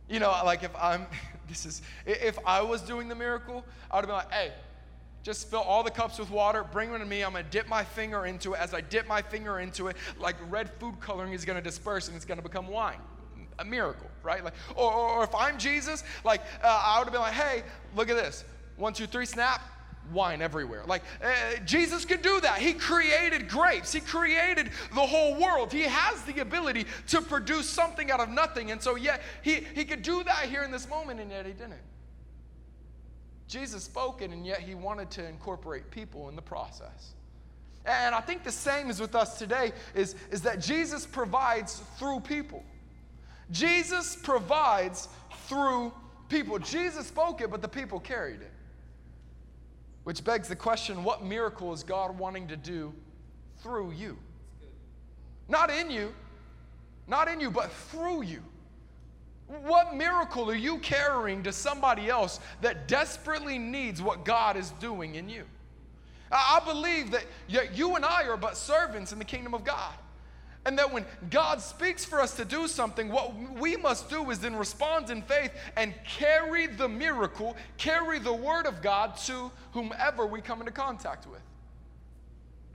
You 0.09 0.21
know, 0.21 0.31
like 0.45 0.63
if 0.63 0.75
I'm, 0.77 1.07
this 1.49 1.67
is, 1.67 1.83
if 2.05 2.39
I 2.47 2.61
was 2.61 2.83
doing 2.83 3.09
the 3.09 3.15
miracle, 3.15 3.65
I 3.91 3.97
would 3.97 4.03
have 4.03 4.09
been 4.09 4.17
like, 4.17 4.33
hey, 4.33 4.53
just 5.23 5.51
fill 5.51 5.61
all 5.61 5.83
the 5.83 5.91
cups 5.91 6.21
with 6.21 6.31
water, 6.31 6.63
bring 6.63 6.93
them 6.93 7.01
to 7.01 7.07
me. 7.07 7.23
I'm 7.23 7.33
gonna 7.33 7.43
dip 7.51 7.69
my 7.69 7.83
finger 7.83 8.27
into 8.27 8.55
it. 8.55 8.61
As 8.61 8.73
I 8.73 8.81
dip 8.81 9.09
my 9.09 9.23
finger 9.23 9.59
into 9.59 9.89
it, 9.89 9.97
like 10.21 10.37
red 10.49 10.71
food 10.79 11.01
coloring 11.01 11.33
is 11.33 11.45
gonna 11.45 11.61
disperse 11.61 12.07
and 12.07 12.17
it's 12.17 12.25
gonna 12.25 12.43
become 12.43 12.69
wine. 12.69 13.01
A 13.59 13.65
miracle, 13.65 14.11
right? 14.23 14.45
Like, 14.45 14.55
or, 14.75 14.93
or 14.93 15.25
if 15.25 15.35
I'm 15.35 15.59
Jesus, 15.59 16.05
like 16.25 16.43
uh, 16.63 16.83
I 16.85 16.99
would 16.99 17.05
have 17.05 17.13
been 17.13 17.23
like, 17.23 17.33
hey, 17.33 17.63
look 17.95 18.11
at 18.11 18.17
this, 18.17 18.45
one, 18.77 18.93
two, 18.93 19.07
three, 19.07 19.27
snap, 19.27 19.61
wine 20.13 20.43
everywhere. 20.43 20.85
Like 20.87 21.03
uh, 21.23 21.59
Jesus 21.65 22.05
could 22.05 22.23
do 22.23 22.41
that. 22.41 22.59
He 22.59 22.73
created 22.73 23.49
grapes. 23.49 23.93
He 23.93 24.01
created 24.01 24.71
the 24.95 25.01
whole 25.01 25.35
world. 25.41 25.73
He 25.73 25.83
has 25.83 26.23
the 26.23 26.41
ability 26.41 26.87
to 27.09 27.21
produce 27.21 27.69
something 27.69 28.11
out 28.11 28.21
of 28.21 28.29
nothing. 28.29 28.71
And 28.71 28.81
so 28.81 28.97
yet 28.97 29.23
he, 29.43 29.67
he 29.75 29.85
could 29.85 30.03
do 30.03 30.23
that 30.25 30.45
here 30.45 30.63
in 30.63 30.71
this 30.71 30.89
moment, 30.89 31.21
and 31.21 31.31
yet 31.31 31.47
he 31.47 31.53
didn't. 31.53 31.75
Jesus 33.49 33.85
spoke 33.85 34.23
it, 34.23 34.31
and 34.31 34.45
yet 34.45 34.61
he 34.61 34.75
wanted 34.75 35.11
to 35.13 35.27
incorporate 35.27 35.91
people 35.91 36.29
in 36.29 36.37
the 36.37 36.43
process. 36.43 37.15
And 37.85 38.15
I 38.15 38.21
think 38.21 38.43
the 38.43 38.51
same 38.51 38.91
is 38.91 39.01
with 39.01 39.15
us 39.15 39.39
today 39.39 39.73
is, 39.95 40.17
is 40.33 40.43
that 40.43 40.61
Jesus 40.61 41.07
provides 41.07 41.81
through 41.99 42.21
people. 42.21 42.65
Jesus 43.51 44.17
provides 44.17 45.09
through 45.47 45.93
people. 46.29 46.59
Jesus 46.59 47.07
spoke 47.07 47.41
it, 47.41 47.51
but 47.51 47.63
the 47.63 47.69
people 47.69 48.01
carried 48.01 48.41
it. 48.41 48.53
Which 50.05 50.23
begs 50.25 50.49
the 50.49 50.57
question 50.57 51.05
what 51.05 51.25
miracle 51.25 51.73
is 51.73 51.83
God 51.83 52.17
wanting 52.19 52.49
to 52.49 52.57
do 52.57 52.93
through 53.63 53.93
you? 53.93 54.17
Not 55.49 55.71
in 55.71 55.91
you, 55.91 56.13
not 57.07 57.29
in 57.29 57.41
you, 57.41 57.51
but 57.51 57.73
through 57.73 58.23
you. 58.23 58.43
What 59.47 59.95
miracle 59.95 60.51
are 60.51 60.57
you 60.57 60.79
carrying 60.79 61.45
to 61.45 61.53
somebody 61.53 62.09
else 62.09 62.41
that 62.63 62.89
desperately 62.89 63.59
needs 63.59 64.03
what 64.03 64.25
God 64.25 64.57
is 64.57 64.71
doing 64.81 65.15
in 65.15 65.29
you? 65.29 65.45
I 66.33 66.61
believe 66.65 67.13
that 67.13 67.25
you 67.77 67.95
and 67.95 68.05
I 68.05 68.27
are 68.27 68.37
but 68.37 68.57
servants 68.57 69.13
in 69.13 69.19
the 69.21 69.25
kingdom 69.25 69.55
of 69.55 69.63
God. 69.63 69.95
And 70.67 70.77
that 70.79 70.93
when 70.93 71.07
God 71.31 71.61
speaks 71.61 72.05
for 72.05 72.21
us 72.21 72.35
to 72.37 72.45
do 72.45 72.67
something, 72.67 73.09
what 73.09 73.33
we 73.53 73.77
must 73.77 74.11
do 74.11 74.29
is 74.31 74.41
then 74.41 74.57
respond 74.57 75.11
in 75.11 75.23
faith 75.23 75.53
and 75.77 75.95
carry 76.05 76.67
the 76.67 76.89
miracle, 76.89 77.57
carry 77.79 78.19
the 78.19 78.33
word 78.33 78.67
of 78.67 78.83
God 78.83 79.17
to 79.27 79.53
whomever 79.71 80.27
we 80.27 80.41
come 80.41 80.59
into 80.59 80.73
contact 80.73 81.25
with. 81.29 81.41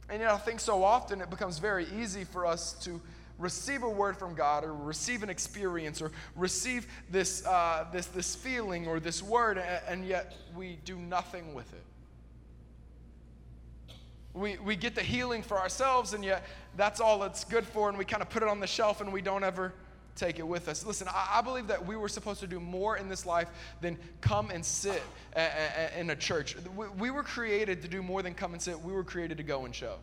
And 0.09 0.21
yet, 0.21 0.31
I 0.31 0.37
think 0.37 0.61
so 0.61 0.85
often 0.85 1.19
it 1.19 1.29
becomes 1.29 1.59
very 1.59 1.85
easy 1.99 2.23
for 2.23 2.45
us 2.45 2.73
to 2.85 3.01
receive 3.37 3.83
a 3.83 3.89
word 3.89 4.15
from 4.15 4.35
God 4.35 4.63
or 4.63 4.73
receive 4.73 5.21
an 5.21 5.29
experience 5.29 6.01
or 6.01 6.13
receive 6.37 6.87
this, 7.09 7.45
uh, 7.45 7.87
this, 7.91 8.05
this 8.05 8.35
feeling 8.35 8.87
or 8.87 9.01
this 9.01 9.21
word, 9.21 9.61
and 9.87 10.07
yet 10.07 10.33
we 10.55 10.79
do 10.85 10.95
nothing 10.95 11.53
with 11.53 11.73
it. 11.73 11.83
We, 14.33 14.57
we 14.57 14.75
get 14.75 14.95
the 14.95 15.01
healing 15.01 15.43
for 15.43 15.59
ourselves, 15.59 16.13
and 16.13 16.23
yet 16.23 16.45
that's 16.77 17.01
all 17.01 17.23
it's 17.23 17.43
good 17.43 17.65
for, 17.65 17.89
and 17.89 17.97
we 17.97 18.05
kind 18.05 18.21
of 18.21 18.29
put 18.29 18.43
it 18.43 18.49
on 18.49 18.59
the 18.59 18.67
shelf 18.67 19.01
and 19.01 19.11
we 19.11 19.21
don't 19.21 19.43
ever 19.43 19.73
take 20.15 20.39
it 20.39 20.47
with 20.47 20.67
us. 20.67 20.85
Listen, 20.85 21.07
I, 21.09 21.39
I 21.39 21.41
believe 21.41 21.67
that 21.67 21.85
we 21.85 21.95
were 21.95 22.09
supposed 22.09 22.39
to 22.41 22.47
do 22.47 22.59
more 22.59 22.97
in 22.97 23.09
this 23.09 23.25
life 23.25 23.49
than 23.81 23.97
come 24.21 24.51
and 24.51 24.63
sit 24.63 25.01
a, 25.35 25.41
a, 25.41 25.97
a, 25.97 25.99
in 25.99 26.09
a 26.09 26.15
church. 26.15 26.55
We, 26.75 26.87
we 26.89 27.11
were 27.11 27.23
created 27.23 27.81
to 27.81 27.87
do 27.87 28.01
more 28.01 28.21
than 28.21 28.33
come 28.33 28.53
and 28.53 28.61
sit, 28.61 28.79
we 28.79 28.93
were 28.93 29.03
created 29.03 29.37
to 29.37 29.43
go 29.43 29.65
and 29.65 29.73
show. 29.73 29.95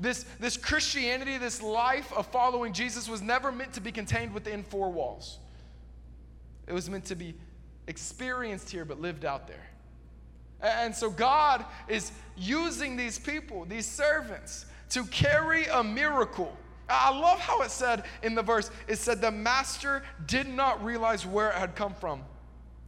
This, 0.00 0.24
this 0.40 0.56
Christianity, 0.56 1.38
this 1.38 1.62
life 1.62 2.12
of 2.12 2.26
following 2.26 2.72
Jesus 2.72 3.08
was 3.08 3.22
never 3.22 3.52
meant 3.52 3.74
to 3.74 3.80
be 3.80 3.92
contained 3.92 4.32
within 4.34 4.62
four 4.64 4.90
walls. 4.90 5.38
It 6.66 6.72
was 6.72 6.88
meant 6.88 7.04
to 7.06 7.14
be 7.14 7.34
experienced 7.86 8.70
here 8.70 8.84
but 8.84 9.00
lived 9.00 9.24
out 9.24 9.46
there. 9.46 9.66
And 10.62 10.94
so 10.94 11.10
God 11.10 11.64
is 11.88 12.12
using 12.36 12.96
these 12.96 13.18
people, 13.18 13.64
these 13.64 13.86
servants, 13.86 14.66
to 14.90 15.04
carry 15.06 15.66
a 15.66 15.82
miracle. 15.82 16.56
I 16.88 17.10
love 17.10 17.40
how 17.40 17.62
it 17.62 17.70
said 17.70 18.04
in 18.22 18.34
the 18.34 18.42
verse, 18.42 18.70
it 18.86 18.96
said, 18.96 19.20
The 19.20 19.30
master 19.30 20.02
did 20.26 20.46
not 20.46 20.84
realize 20.84 21.26
where 21.26 21.50
it 21.50 21.56
had 21.56 21.74
come 21.74 21.94
from, 21.94 22.22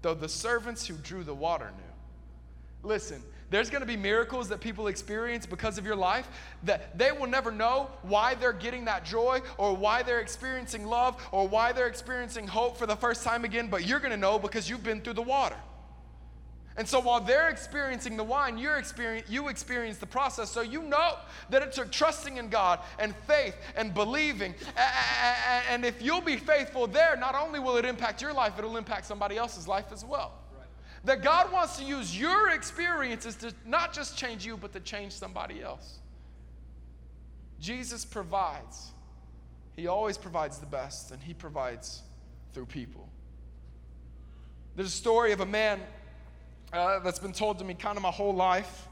though 0.03 0.15
the 0.15 0.29
servants 0.29 0.87
who 0.87 0.95
drew 0.95 1.25
the 1.25 1.35
water 1.35 1.71
knew. 1.77 2.89
Listen, 2.89 3.23
there's 3.51 3.71
going 3.71 3.83
to 3.83 3.87
be 3.87 3.97
miracles 3.97 4.49
that 4.49 4.61
people 4.61 4.89
experience 4.89 5.47
because 5.47 5.79
of 5.79 5.87
your 5.87 5.97
life 5.97 6.29
that 6.65 6.99
they 6.99 7.13
will 7.13 7.27
never 7.27 7.51
know 7.51 7.89
why 8.03 8.35
they're 8.35 8.53
getting 8.53 8.85
that 8.87 9.05
joy 9.05 9.41
or 9.59 9.77
why 9.77 10.03
they're 10.03 10.21
experiencing 10.21 10.87
love 10.87 11.25
or 11.31 11.47
why 11.47 11.73
they're 11.73 11.87
experiencing 11.87 12.47
hope 12.47 12.77
for 12.77 12.87
the 12.87 12.97
first 12.97 13.23
time 13.23 13.45
again, 13.45 13.69
but 13.69 13.87
you're 13.87 14.01
going 14.01 14.11
to 14.11 14.17
know 14.17 14.39
because 14.39 14.69
you've 14.69 14.83
been 14.83 15.01
through 15.01 15.15
the 15.15 15.23
water. 15.23 15.57
And 16.77 16.89
so 16.89 16.99
while 16.99 17.21
they're 17.21 17.51
experiencing 17.51 18.17
the 18.17 18.25
wine, 18.25 18.59
you're 18.59 18.79
experience, 18.79 19.31
you 19.31 19.47
experience 19.47 19.99
the 19.99 20.07
process. 20.07 20.51
So 20.51 20.61
you 20.61 20.83
know 20.83 21.17
that 21.51 21.63
it 21.63 21.73
took 21.73 21.93
trusting 21.93 22.37
in 22.37 22.49
God 22.49 22.81
and 22.99 23.15
faith 23.29 23.55
and 23.77 23.95
believing. 23.95 24.57
And 25.71 25.85
if 25.85 26.03
you'll 26.03 26.21
be 26.21 26.37
faithful 26.37 26.89
there, 26.89 27.17
not 27.17 27.37
only 27.37 27.61
will 27.61 27.77
it 27.77 27.85
impact 27.85 28.21
your 28.21 28.33
life, 28.33 28.59
it'll 28.59 28.77
impact 28.77 29.07
somebody 29.07 29.37
else's 29.37 29.69
life 29.69 29.93
as 29.93 30.05
well. 30.05 30.33
Right. 30.59 30.67
That 31.05 31.23
God 31.23 31.53
wants 31.53 31.77
to 31.77 31.85
use 31.85 32.19
your 32.19 32.51
experiences 32.51 33.37
to 33.37 33.55
not 33.65 33.93
just 33.93 34.19
change 34.19 34.45
you, 34.45 34.57
but 34.57 34.73
to 34.73 34.81
change 34.81 35.13
somebody 35.13 35.63
else. 35.63 36.01
Jesus 37.61 38.05
provides. 38.05 38.91
He 39.77 39.87
always 39.87 40.19
provides 40.19 40.59
the 40.59 40.67
best, 40.67 41.13
and 41.13 41.23
He 41.23 41.35
provides 41.35 42.03
through 42.53 42.67
people. 42.67 43.09
There's 44.75 44.89
a 44.89 44.91
story 44.91 45.31
of 45.31 45.39
a 45.39 45.47
man 45.47 45.81
uh, 46.75 46.99
that's 46.99 47.19
been 47.19 47.33
told 47.33 47.59
to 47.59 47.65
me 47.65 47.75
kind 47.75 47.97
of 47.97 48.03
my 48.03 48.11
whole 48.11 48.35
life. 48.35 48.89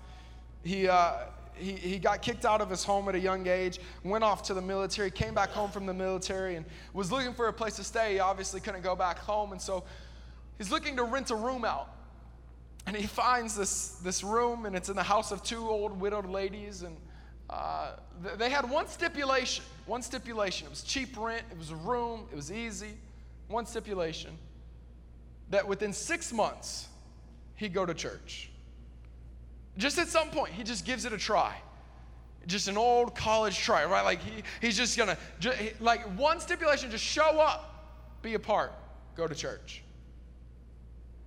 He, 0.62 0.88
uh, 0.88 1.14
he, 1.54 1.72
he 1.72 1.98
got 1.98 2.22
kicked 2.22 2.44
out 2.44 2.60
of 2.60 2.70
his 2.70 2.84
home 2.84 3.08
at 3.08 3.14
a 3.14 3.18
young 3.18 3.46
age, 3.48 3.80
went 4.04 4.22
off 4.22 4.42
to 4.44 4.54
the 4.54 4.62
military, 4.62 5.10
came 5.10 5.34
back 5.34 5.50
home 5.50 5.70
from 5.70 5.86
the 5.86 5.94
military, 5.94 6.54
and 6.54 6.64
was 6.92 7.10
looking 7.10 7.34
for 7.34 7.48
a 7.48 7.52
place 7.52 7.76
to 7.76 7.84
stay. 7.84 8.14
He 8.14 8.20
obviously 8.20 8.60
couldn't 8.60 8.82
go 8.82 8.94
back 8.94 9.18
home, 9.18 9.52
and 9.52 9.60
so 9.60 9.84
he's 10.58 10.70
looking 10.70 10.96
to 10.96 11.02
rent 11.02 11.30
a 11.30 11.34
room 11.34 11.64
out. 11.64 11.88
And 12.86 12.96
he 12.96 13.06
finds 13.06 13.56
this, 13.56 13.96
this 13.96 14.24
room, 14.24 14.66
and 14.66 14.74
it's 14.74 14.88
in 14.88 14.96
the 14.96 15.02
house 15.02 15.30
of 15.30 15.42
two 15.42 15.68
old 15.68 16.00
widowed 16.00 16.26
ladies, 16.26 16.82
and 16.82 16.96
uh, 17.50 17.96
they 18.36 18.48
had 18.48 18.68
one 18.68 18.86
stipulation. 18.86 19.64
One 19.86 20.02
stipulation. 20.02 20.68
It 20.68 20.70
was 20.70 20.82
cheap 20.82 21.16
rent, 21.16 21.42
it 21.50 21.58
was 21.58 21.70
a 21.70 21.76
room, 21.76 22.26
it 22.32 22.36
was 22.36 22.52
easy. 22.52 22.92
One 23.48 23.66
stipulation 23.66 24.38
that 25.50 25.68
within 25.68 25.92
six 25.92 26.32
months, 26.32 26.88
he'd 27.62 27.72
go 27.72 27.86
to 27.86 27.94
church. 27.94 28.50
Just 29.78 29.96
at 29.96 30.08
some 30.08 30.30
point, 30.30 30.52
he 30.52 30.64
just 30.64 30.84
gives 30.84 31.04
it 31.04 31.12
a 31.12 31.16
try. 31.16 31.54
Just 32.48 32.66
an 32.66 32.76
old 32.76 33.14
college 33.14 33.56
try, 33.56 33.84
right? 33.84 34.04
Like 34.04 34.20
he, 34.20 34.42
he's 34.60 34.76
just 34.76 34.98
gonna, 34.98 35.16
just, 35.38 35.56
like 35.80 36.02
one 36.18 36.40
stipulation, 36.40 36.90
just 36.90 37.04
show 37.04 37.40
up, 37.40 38.18
be 38.20 38.34
a 38.34 38.38
part, 38.38 38.72
go 39.16 39.28
to 39.28 39.34
church. 39.34 39.84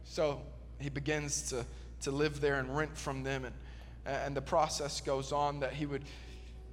So 0.04 0.42
he 0.78 0.90
begins 0.90 1.50
to, 1.52 1.66
to 2.02 2.12
live 2.12 2.42
there 2.42 2.60
and 2.60 2.76
rent 2.76 2.98
from 2.98 3.24
them, 3.24 3.46
and, 3.46 3.56
and 4.06 4.36
the 4.36 4.42
process 4.42 5.00
goes 5.00 5.32
on 5.32 5.62
that 5.62 5.72
he 5.72 5.86
would, 5.86 6.04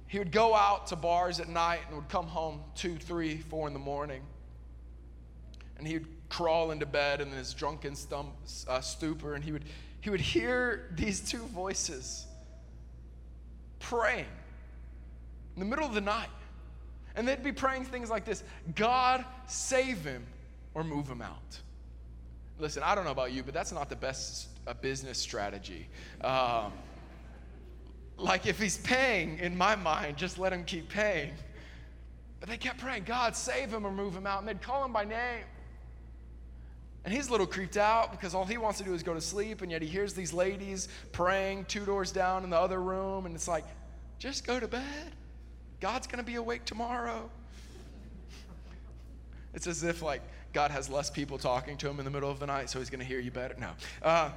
he 0.07 0.19
would 0.19 0.33
go 0.33 0.53
out 0.53 0.87
to 0.87 0.97
bars 0.97 1.39
at 1.39 1.47
night 1.47 1.79
and 1.87 1.95
would 1.95 2.09
come 2.09 2.27
home 2.27 2.59
two, 2.75 2.97
three, 2.97 3.37
four 3.37 3.67
in 3.67 3.73
the 3.73 3.79
morning. 3.79 4.23
And 5.77 5.87
he 5.87 5.99
would 5.99 6.07
crawl 6.33 6.71
into 6.71 6.85
bed 6.85 7.21
in 7.21 7.29
his 7.29 7.53
drunken 7.53 7.95
stump, 7.95 8.29
uh, 8.67 8.81
stupor, 8.81 9.35
and 9.35 9.43
he 9.43 9.51
would, 9.51 9.65
he 10.01 10.09
would 10.09 10.19
hear 10.19 10.89
these 10.95 11.19
two 11.19 11.43
voices 11.45 12.25
praying 13.79 14.25
in 15.55 15.59
the 15.59 15.65
middle 15.65 15.85
of 15.85 15.93
the 15.93 16.01
night. 16.01 16.29
And 17.15 17.27
they'd 17.27 17.43
be 17.43 17.51
praying 17.51 17.85
things 17.85 18.09
like 18.09 18.25
this 18.25 18.43
God, 18.73 19.23
save 19.45 20.03
him 20.03 20.25
or 20.73 20.83
move 20.83 21.07
him 21.07 21.21
out. 21.21 21.59
Listen, 22.57 22.81
I 22.81 22.95
don't 22.95 23.05
know 23.05 23.11
about 23.11 23.31
you, 23.31 23.43
but 23.43 23.53
that's 23.53 23.71
not 23.71 23.87
the 23.87 23.95
best 23.95 24.47
uh, 24.65 24.73
business 24.73 25.19
strategy. 25.19 25.87
Um, 26.21 26.73
like, 28.17 28.47
if 28.47 28.59
he's 28.59 28.77
paying, 28.77 29.37
in 29.37 29.55
my 29.55 29.75
mind, 29.75 30.17
just 30.17 30.39
let 30.39 30.51
him 30.51 30.63
keep 30.63 30.89
paying. 30.89 31.33
But 32.39 32.49
they 32.49 32.57
kept 32.57 32.79
praying, 32.79 33.03
God, 33.03 33.35
save 33.35 33.71
him 33.71 33.85
or 33.85 33.91
move 33.91 34.15
him 34.15 34.25
out. 34.25 34.39
And 34.39 34.47
they'd 34.47 34.61
call 34.61 34.83
him 34.83 34.93
by 34.93 35.05
name. 35.05 35.43
And 37.05 37.13
he's 37.13 37.27
a 37.27 37.31
little 37.31 37.47
creeped 37.47 37.75
out 37.75 38.11
because 38.11 38.33
all 38.33 38.45
he 38.45 38.57
wants 38.57 38.77
to 38.79 38.85
do 38.85 38.93
is 38.93 39.03
go 39.03 39.13
to 39.13 39.21
sleep, 39.21 39.61
and 39.61 39.71
yet 39.71 39.81
he 39.81 39.87
hears 39.87 40.13
these 40.13 40.31
ladies 40.31 40.87
praying 41.11 41.65
two 41.65 41.85
doors 41.85 42.11
down 42.11 42.43
in 42.43 42.49
the 42.49 42.57
other 42.57 42.81
room, 42.81 43.25
and 43.25 43.35
it's 43.35 43.47
like, 43.47 43.65
just 44.19 44.47
go 44.47 44.59
to 44.59 44.67
bed. 44.67 45.11
God's 45.81 46.07
going 46.07 46.19
to 46.19 46.25
be 46.25 46.35
awake 46.35 46.63
tomorrow. 46.63 47.29
It's 49.53 49.67
as 49.67 49.83
if 49.83 50.01
like 50.01 50.21
God 50.53 50.71
has 50.71 50.89
less 50.89 51.09
people 51.09 51.37
talking 51.37 51.75
to 51.77 51.89
him 51.89 51.99
in 51.99 52.05
the 52.05 52.11
middle 52.11 52.31
of 52.31 52.39
the 52.39 52.47
night, 52.47 52.69
so 52.69 52.79
he's 52.79 52.89
going 52.89 53.01
to 53.01 53.05
hear 53.05 53.19
you 53.19 53.31
better. 53.31 53.55
No. 53.59 53.71
Uh, 54.01 54.29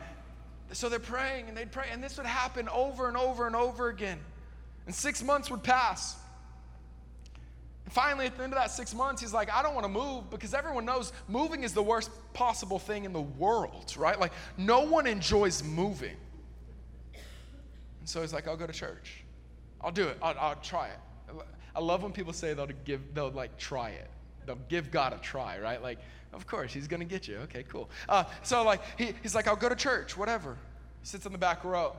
so 0.73 0.89
they're 0.89 0.99
praying 0.99 1.49
and 1.49 1.57
they'd 1.57 1.71
pray, 1.71 1.87
and 1.93 2.03
this 2.03 2.17
would 2.17 2.27
happen 2.27 2.69
over 2.69 3.07
and 3.07 3.17
over 3.17 3.47
and 3.47 3.55
over 3.55 3.89
again. 3.89 4.19
And 4.87 4.95
six 4.95 5.23
months 5.23 5.51
would 5.51 5.63
pass. 5.63 6.17
Finally, 7.91 8.27
at 8.27 8.37
the 8.37 8.43
end 8.43 8.53
of 8.53 8.59
that 8.59 8.71
six 8.71 8.95
months, 8.95 9.21
he's 9.23 9.33
like, 9.33 9.53
I 9.53 9.63
don't 9.63 9.75
want 9.75 9.85
to 9.85 9.93
move 9.93 10.29
because 10.29 10.55
everyone 10.55 10.85
knows 10.85 11.13
moving 11.29 11.63
is 11.63 11.73
the 11.73 11.83
worst 11.83 12.11
possible 12.33 12.79
thing 12.79 13.05
in 13.05 13.13
the 13.13 13.21
world, 13.21 13.95
right? 13.97 14.19
Like, 14.19 14.33
no 14.57 14.81
one 14.81 15.07
enjoys 15.07 15.63
moving. 15.63 16.17
And 18.01 18.09
so 18.09 18.23
he's 18.23 18.33
like, 18.33 18.49
I'll 18.49 18.57
go 18.57 18.67
to 18.67 18.73
church. 18.73 19.25
I'll 19.81 19.93
do 19.93 20.09
it. 20.09 20.19
I'll, 20.21 20.37
I'll 20.39 20.57
try 20.57 20.89
it. 20.89 20.99
I 21.75 21.81
love 21.81 22.03
when 22.03 22.13
people 22.13 22.33
say 22.33 22.55
they'll 22.55 22.69
give, 22.85 23.15
they'll 23.15 23.31
like 23.31 23.57
try 23.57 23.91
it. 23.91 24.11
they'll 24.47 24.59
give 24.69 24.91
God 24.91 25.13
a 25.13 25.19
try, 25.19 25.59
right? 25.59 25.83
Like, 25.83 25.99
of 26.33 26.47
course, 26.47 26.73
he's 26.73 26.89
going 26.89 27.01
to 27.01 27.07
get 27.07 27.29
you. 27.29 27.37
Okay, 27.39 27.65
cool. 27.65 27.91
Uh, 28.09 28.25
so, 28.43 28.63
like, 28.63 28.81
he, 28.97 29.13
he's 29.23 29.35
like, 29.35 29.47
I'll 29.47 29.57
go 29.57 29.69
to 29.69 29.77
church, 29.77 30.17
whatever. 30.17 30.57
He 31.01 31.07
sits 31.07 31.27
in 31.27 31.33
the 31.33 31.39
back 31.39 31.65
row. 31.65 31.95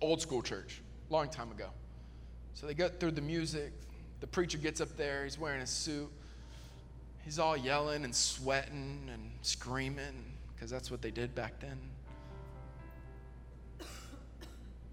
Old 0.00 0.20
school 0.20 0.42
church, 0.42 0.82
long 1.10 1.28
time 1.28 1.50
ago. 1.50 1.68
So 2.54 2.66
they 2.66 2.74
go 2.74 2.88
through 2.88 3.12
the 3.12 3.22
music. 3.22 3.72
The 4.24 4.28
preacher 4.28 4.56
gets 4.56 4.80
up 4.80 4.96
there. 4.96 5.24
He's 5.24 5.38
wearing 5.38 5.60
a 5.60 5.66
suit. 5.66 6.10
He's 7.26 7.38
all 7.38 7.58
yelling 7.58 8.04
and 8.04 8.14
sweating 8.14 9.10
and 9.12 9.30
screaming 9.42 10.24
because 10.54 10.70
that's 10.70 10.90
what 10.90 11.02
they 11.02 11.10
did 11.10 11.34
back 11.34 11.60
then. 11.60 11.78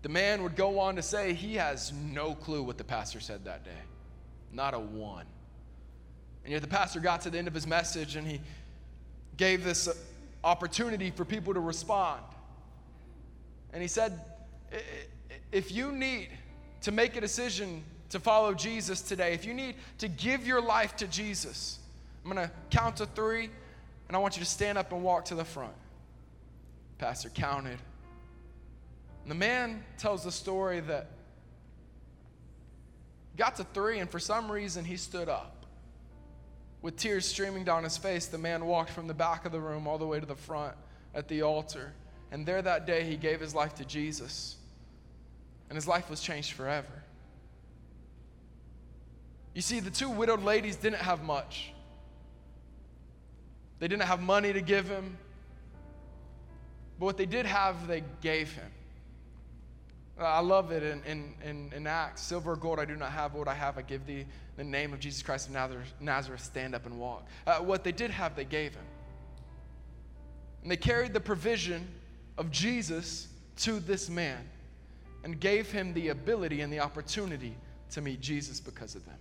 The 0.02 0.10
man 0.10 0.44
would 0.44 0.58
go 0.58 0.80
on 0.80 0.98
to 0.98 1.02
say 1.02 1.32
he 1.32 1.56
has 1.56 1.94
no 1.94 2.36
clue 2.36 2.62
what 2.62 2.78
the 2.78 2.84
pastor 2.84 3.22
said 3.22 3.46
that 3.46 3.64
day, 3.64 3.72
not 4.52 4.74
a 4.74 4.80
one. 4.80 5.28
And 6.44 6.52
yet 6.52 6.62
the 6.62 6.68
pastor 6.68 7.00
got 7.00 7.22
to 7.22 7.30
the 7.30 7.38
end 7.38 7.48
of 7.48 7.54
his 7.54 7.66
message 7.66 8.18
and 8.18 8.28
he 8.28 8.42
gave 9.38 9.64
this 9.64 9.88
opportunity 10.44 11.10
for 11.10 11.24
people 11.24 11.54
to 11.54 11.62
respond. 11.62 12.22
And 13.72 13.82
he 13.82 13.88
said, 13.88 14.20
If 15.54 15.72
you 15.72 15.94
need 15.94 16.28
to 16.82 16.92
make 16.92 17.16
a 17.16 17.22
decision 17.22 17.86
to 18.12 18.20
follow 18.20 18.54
Jesus 18.54 19.02
today, 19.02 19.34
if 19.34 19.46
you 19.46 19.54
need 19.54 19.76
to 19.98 20.08
give 20.08 20.46
your 20.46 20.62
life 20.62 20.96
to 20.98 21.08
Jesus, 21.08 21.80
I'm 22.24 22.32
going 22.32 22.48
to 22.48 22.54
count 22.70 22.98
to 22.98 23.06
three 23.06 23.50
and 24.12 24.16
I 24.18 24.20
want 24.20 24.36
you 24.36 24.44
to 24.44 24.50
stand 24.50 24.78
up 24.78 24.92
and 24.92 25.02
walk 25.04 25.24
to 25.26 25.36
the 25.36 25.46
front. 25.46 25.72
Pastor 26.98 27.30
counted. 27.30 27.80
And 29.24 29.32
the 29.32 29.36
man 29.36 29.86
tells 29.98 30.26
the 30.26 30.34
story 30.34 30.82
that 30.82 31.12
got 33.38 33.56
to 33.56 33.64
three, 33.64 34.00
and 34.00 34.10
for 34.10 34.20
some 34.20 34.52
reason 34.52 34.84
he 34.84 34.98
stood 34.98 35.30
up. 35.30 35.66
With 36.82 36.98
tears 36.98 37.26
streaming 37.26 37.64
down 37.64 37.86
his 37.86 37.98
face, 37.98 38.26
the 38.26 38.38
man 38.38 38.66
walked 38.66 38.90
from 38.90 39.08
the 39.08 39.14
back 39.14 39.46
of 39.46 39.54
the 39.54 39.62
room 39.62 39.88
all 39.88 39.98
the 39.98 40.06
way 40.06 40.20
to 40.20 40.26
the 40.26 40.36
front 40.36 40.76
at 41.16 41.30
the 41.30 41.44
altar. 41.44 41.94
And 42.32 42.46
there 42.46 42.62
that 42.62 42.86
day, 42.86 43.06
he 43.06 43.16
gave 43.16 43.40
his 43.40 43.56
life 43.56 43.76
to 43.76 43.86
Jesus. 43.86 44.58
And 45.70 45.78
his 45.78 45.88
life 45.88 46.10
was 46.10 46.20
changed 46.20 46.52
forever. 46.52 47.01
You 49.54 49.62
see, 49.62 49.80
the 49.80 49.90
two 49.90 50.10
widowed 50.10 50.44
ladies 50.44 50.76
didn't 50.76 51.02
have 51.02 51.24
much. 51.24 51.74
They 53.80 53.88
didn't 53.88 54.04
have 54.04 54.22
money 54.22 54.54
to 54.54 54.62
give 54.62 54.88
him. 54.88 55.18
But 57.00 57.06
what 57.06 57.18
they 57.18 57.26
did 57.26 57.46
have, 57.46 57.88
they 57.88 58.04
gave 58.22 58.52
him. 58.54 58.72
I 60.20 60.40
love 60.40 60.72
it 60.72 60.84
in, 60.84 61.02
in, 61.04 61.34
in, 61.44 61.74
in, 61.76 61.88
Acts. 61.88 62.22
Silver 62.22 62.52
or 62.52 62.56
gold 62.56 62.80
I 62.80 62.86
do 62.86 62.96
not 62.96 63.12
have, 63.12 63.34
what 63.34 63.48
I 63.48 63.56
have 63.56 63.78
I 63.78 63.82
give 63.82 64.06
thee. 64.06 64.20
In 64.20 64.28
the 64.58 64.64
name 64.64 64.94
of 64.94 65.00
Jesus 65.00 65.24
Christ 65.24 65.50
of 65.50 65.54
Nazareth, 66.00 66.44
stand 66.44 66.76
up 66.76 66.86
and 66.86 67.00
walk. 67.00 67.26
Uh, 67.48 67.58
what 67.58 67.84
they 67.84 67.92
did 67.92 68.12
have, 68.12 68.36
they 68.36 68.46
gave 68.46 68.76
him. 68.76 68.86
And 70.62 70.72
they 70.72 70.78
carried 70.78 71.14
the 71.14 71.20
provision 71.20 71.88
of 72.38 72.52
Jesus 72.52 73.30
to 73.58 73.80
this 73.80 74.10
man 74.10 74.48
and 75.24 75.40
gave 75.40 75.72
him 75.72 75.94
the 75.94 76.10
ability 76.10 76.62
and 76.62 76.72
the 76.72 76.80
opportunity 76.80 77.56
to 77.92 78.02
meet 78.02 78.22
Jesus 78.22 78.60
because 78.60 78.96
of 78.96 79.06
them. 79.06 79.18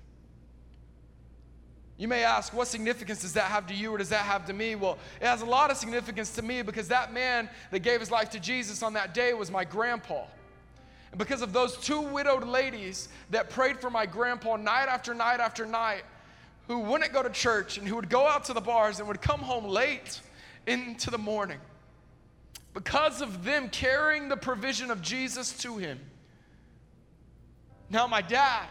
You 2.00 2.08
may 2.08 2.24
ask, 2.24 2.54
what 2.54 2.66
significance 2.66 3.20
does 3.20 3.34
that 3.34 3.50
have 3.50 3.66
to 3.66 3.74
you 3.74 3.94
or 3.94 3.98
does 3.98 4.08
that 4.08 4.22
have 4.22 4.46
to 4.46 4.54
me? 4.54 4.74
Well, 4.74 4.96
it 5.20 5.26
has 5.26 5.42
a 5.42 5.44
lot 5.44 5.70
of 5.70 5.76
significance 5.76 6.34
to 6.36 6.42
me 6.42 6.62
because 6.62 6.88
that 6.88 7.12
man 7.12 7.46
that 7.70 7.80
gave 7.80 8.00
his 8.00 8.10
life 8.10 8.30
to 8.30 8.40
Jesus 8.40 8.82
on 8.82 8.94
that 8.94 9.12
day 9.12 9.34
was 9.34 9.50
my 9.50 9.64
grandpa. 9.64 10.24
And 11.10 11.18
because 11.18 11.42
of 11.42 11.52
those 11.52 11.76
two 11.76 12.00
widowed 12.00 12.44
ladies 12.44 13.10
that 13.28 13.50
prayed 13.50 13.78
for 13.80 13.90
my 13.90 14.06
grandpa 14.06 14.56
night 14.56 14.86
after 14.88 15.12
night 15.12 15.40
after 15.40 15.66
night, 15.66 16.04
who 16.68 16.78
wouldn't 16.78 17.12
go 17.12 17.22
to 17.22 17.28
church 17.28 17.76
and 17.76 17.86
who 17.86 17.96
would 17.96 18.08
go 18.08 18.26
out 18.26 18.44
to 18.44 18.54
the 18.54 18.62
bars 18.62 18.98
and 18.98 19.06
would 19.06 19.20
come 19.20 19.40
home 19.40 19.66
late 19.66 20.22
into 20.66 21.10
the 21.10 21.18
morning, 21.18 21.58
because 22.72 23.20
of 23.20 23.44
them 23.44 23.68
carrying 23.68 24.30
the 24.30 24.38
provision 24.38 24.90
of 24.90 25.02
Jesus 25.02 25.52
to 25.58 25.76
him. 25.76 26.00
Now, 27.90 28.06
my 28.06 28.22
dad 28.22 28.68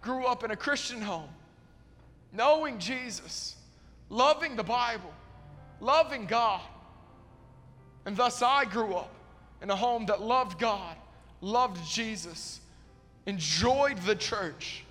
grew 0.00 0.26
up 0.26 0.44
in 0.44 0.52
a 0.52 0.56
Christian 0.56 1.00
home, 1.02 1.28
knowing 2.32 2.78
Jesus, 2.78 3.56
loving 4.08 4.56
the 4.56 4.62
Bible, 4.62 5.12
loving 5.80 6.26
God. 6.26 6.60
And 8.04 8.16
thus 8.16 8.42
I 8.42 8.64
grew 8.64 8.94
up 8.94 9.14
in 9.60 9.70
a 9.70 9.76
home 9.76 10.06
that 10.06 10.20
loved 10.20 10.58
God 10.58 10.96
loved 11.42 11.84
Jesus, 11.86 12.60
enjoyed 13.26 13.98
the 13.98 14.16
church. 14.16 14.84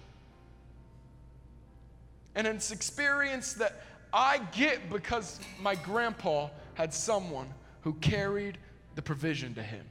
And 2.35 2.45
it's 2.45 2.71
experience 2.71 3.53
that 3.53 3.81
I 4.13 4.39
get 4.51 4.89
because 4.89 5.39
my 5.59 5.75
grandpa 5.75 6.49
had 6.75 6.93
someone 6.93 7.47
who 7.81 7.93
carried 7.95 8.57
the 8.95 9.01
provision 9.01 9.55
to 9.55 9.63
him. 9.63 9.85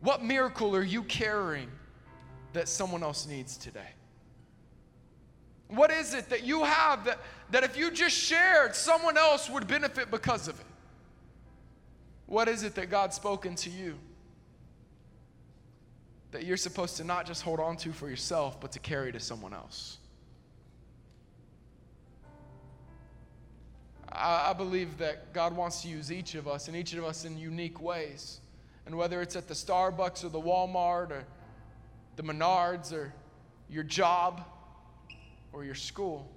What 0.00 0.24
miracle 0.24 0.74
are 0.74 0.82
you 0.82 1.02
carrying 1.02 1.68
that 2.52 2.68
someone 2.68 3.02
else 3.02 3.26
needs 3.26 3.56
today? 3.56 3.90
What 5.68 5.90
is 5.90 6.14
it 6.14 6.30
that 6.30 6.44
you 6.44 6.64
have 6.64 7.04
that, 7.04 7.18
that 7.50 7.64
if 7.64 7.76
you 7.76 7.90
just 7.90 8.16
shared, 8.16 8.74
someone 8.74 9.18
else 9.18 9.50
would 9.50 9.66
benefit 9.66 10.10
because 10.10 10.48
of 10.48 10.58
it? 10.58 10.66
What 12.26 12.48
is 12.48 12.62
it 12.62 12.74
that 12.74 12.90
God's 12.90 13.16
spoken 13.16 13.54
to 13.56 13.70
you? 13.70 13.98
that 16.30 16.44
you're 16.44 16.56
supposed 16.56 16.96
to 16.98 17.04
not 17.04 17.26
just 17.26 17.42
hold 17.42 17.60
on 17.60 17.76
to 17.78 17.92
for 17.92 18.08
yourself, 18.08 18.60
but 18.60 18.72
to 18.72 18.78
carry 18.78 19.12
to 19.12 19.20
someone 19.20 19.54
else. 19.54 19.98
I, 24.10 24.50
I 24.50 24.52
believe 24.52 24.98
that 24.98 25.32
God 25.32 25.56
wants 25.56 25.82
to 25.82 25.88
use 25.88 26.12
each 26.12 26.34
of 26.34 26.46
us 26.46 26.68
and 26.68 26.76
each 26.76 26.92
of 26.94 27.04
us 27.04 27.24
in 27.24 27.38
unique 27.38 27.80
ways. 27.80 28.40
And 28.86 28.96
whether 28.96 29.20
it's 29.22 29.36
at 29.36 29.48
the 29.48 29.54
Starbucks 29.54 30.24
or 30.24 30.28
the 30.28 30.40
Walmart 30.40 31.10
or 31.10 31.24
the 32.16 32.22
Menards 32.22 32.92
or 32.92 33.12
your 33.70 33.84
job 33.84 34.44
or 35.58 35.64
your 35.64 35.74
school, 35.74 36.30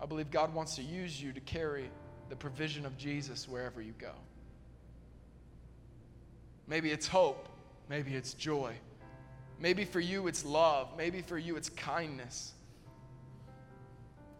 I 0.00 0.06
believe 0.06 0.30
God 0.30 0.54
wants 0.54 0.76
to 0.76 0.82
use 0.82 1.20
you 1.20 1.32
to 1.32 1.40
carry 1.40 1.90
the 2.30 2.36
provision 2.36 2.86
of 2.86 2.96
Jesus 2.96 3.46
wherever 3.48 3.82
you 3.82 3.92
go. 3.98 4.12
Maybe 6.66 6.90
it's 6.90 7.06
hope, 7.06 7.48
maybe 7.88 8.14
it's 8.14 8.32
joy. 8.34 8.74
Maybe 9.60 9.84
for 9.84 10.00
you 10.00 10.26
it's 10.26 10.44
love. 10.44 10.88
Maybe 10.96 11.22
for 11.22 11.38
you 11.38 11.56
it's 11.56 11.68
kindness. 11.68 12.52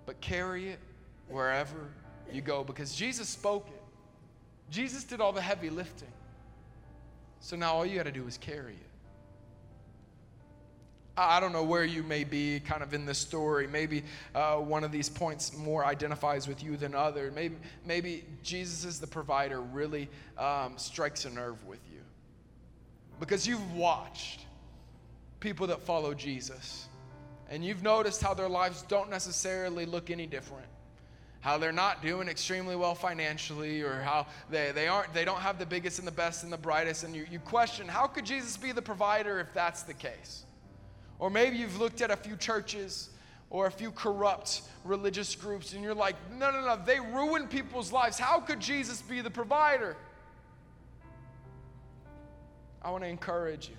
But 0.07 0.21
carry 0.21 0.69
it 0.69 0.79
wherever 1.29 1.89
you 2.33 2.41
go 2.41 2.65
because 2.65 2.95
Jesus 2.95 3.29
spoke 3.29 3.69
it. 3.69 3.83
Jesus 4.71 5.05
did 5.05 5.21
all 5.21 5.33
the 5.33 5.41
heavy 5.41 5.71
lifting. 5.71 6.13
So 7.41 7.57
now 7.57 7.75
all 7.75 7.87
you 7.87 7.97
got 7.97 8.05
to 8.07 8.13
do 8.13 8.27
is 8.27 8.39
carry 8.39 8.73
it. 8.73 8.94
I 11.17 11.39
don't 11.39 11.53
know 11.53 11.63
where 11.63 11.85
you 11.85 12.03
may 12.03 12.25
be 12.25 12.61
kind 12.61 12.83
of 12.83 12.93
in 12.93 13.07
this 13.07 13.19
story. 13.19 13.69
Maybe 13.69 14.03
uh, 14.35 14.57
one 14.57 14.83
of 14.83 14.91
these 14.91 15.09
points 15.09 15.57
more 15.57 15.85
identifies 15.85 16.49
with 16.49 16.63
you 16.63 16.77
than 16.77 16.95
other. 16.95 17.31
Maybe, 17.35 17.57
maybe 17.87 18.25
Jesus 18.43 18.85
is 18.85 18.99
the 18.99 19.07
provider 19.07 19.61
really 19.61 20.09
um, 20.39 20.75
strikes 20.77 21.25
a 21.25 21.31
nerve 21.31 21.65
with 21.67 21.81
you 21.93 22.01
because 23.21 23.47
you've 23.47 23.75
watched 23.75 24.41
people 25.39 25.67
that 25.69 25.81
follow 25.81 26.15
Jesus. 26.15 26.89
And 27.51 27.65
you've 27.65 27.83
noticed 27.83 28.23
how 28.23 28.35
their 28.35 28.49
lives 28.49 28.83
don't 28.89 29.11
necessarily 29.11 29.87
look 29.87 30.11
any 30.11 30.27
different. 30.27 30.67
How 31.41 31.59
they're 31.59 31.73
not 31.73 32.01
doing 32.01 32.27
extremely 32.27 32.75
well 32.75 32.95
financially, 32.95 33.83
or 33.83 34.01
how 34.01 34.27
they, 34.49 34.73
they 34.73 34.89
aren't 34.89 35.13
they 35.13 35.27
don't 35.27 35.41
have 35.41 35.59
the 35.59 35.67
biggest 35.67 35.99
and 35.99 36.09
the 36.09 36.13
best 36.13 36.43
and 36.43 36.51
the 36.51 36.57
brightest. 36.57 37.05
And 37.05 37.15
you, 37.15 37.27
you 37.31 37.39
question, 37.39 37.87
how 37.87 38.07
could 38.07 38.25
Jesus 38.25 38.57
be 38.57 38.73
the 38.73 38.81
provider 38.81 39.39
if 39.41 39.53
that's 39.53 39.83
the 39.83 39.93
case? 39.93 40.47
Or 41.25 41.31
maybe 41.31 41.57
you've 41.57 41.81
looked 41.81 42.03
at 42.03 42.11
a 42.11 42.17
few 42.17 42.37
churches 42.37 43.09
or 43.49 43.67
a 43.67 43.71
few 43.71 43.91
corrupt 43.93 44.61
religious 44.85 45.35
groups, 45.35 45.73
and 45.73 45.83
you're 45.83 45.95
like, 45.95 46.17
no, 46.31 46.51
no, 46.51 46.61
no, 46.61 46.79
they 46.85 47.01
ruin 47.01 47.49
people's 47.49 47.91
lives. 47.91 48.19
How 48.19 48.41
could 48.41 48.61
Jesus 48.61 49.01
be 49.01 49.23
the 49.23 49.31
provider? 49.31 49.97
I 52.83 52.91
want 52.91 53.05
to 53.05 53.09
encourage 53.09 53.71
you. 53.71 53.77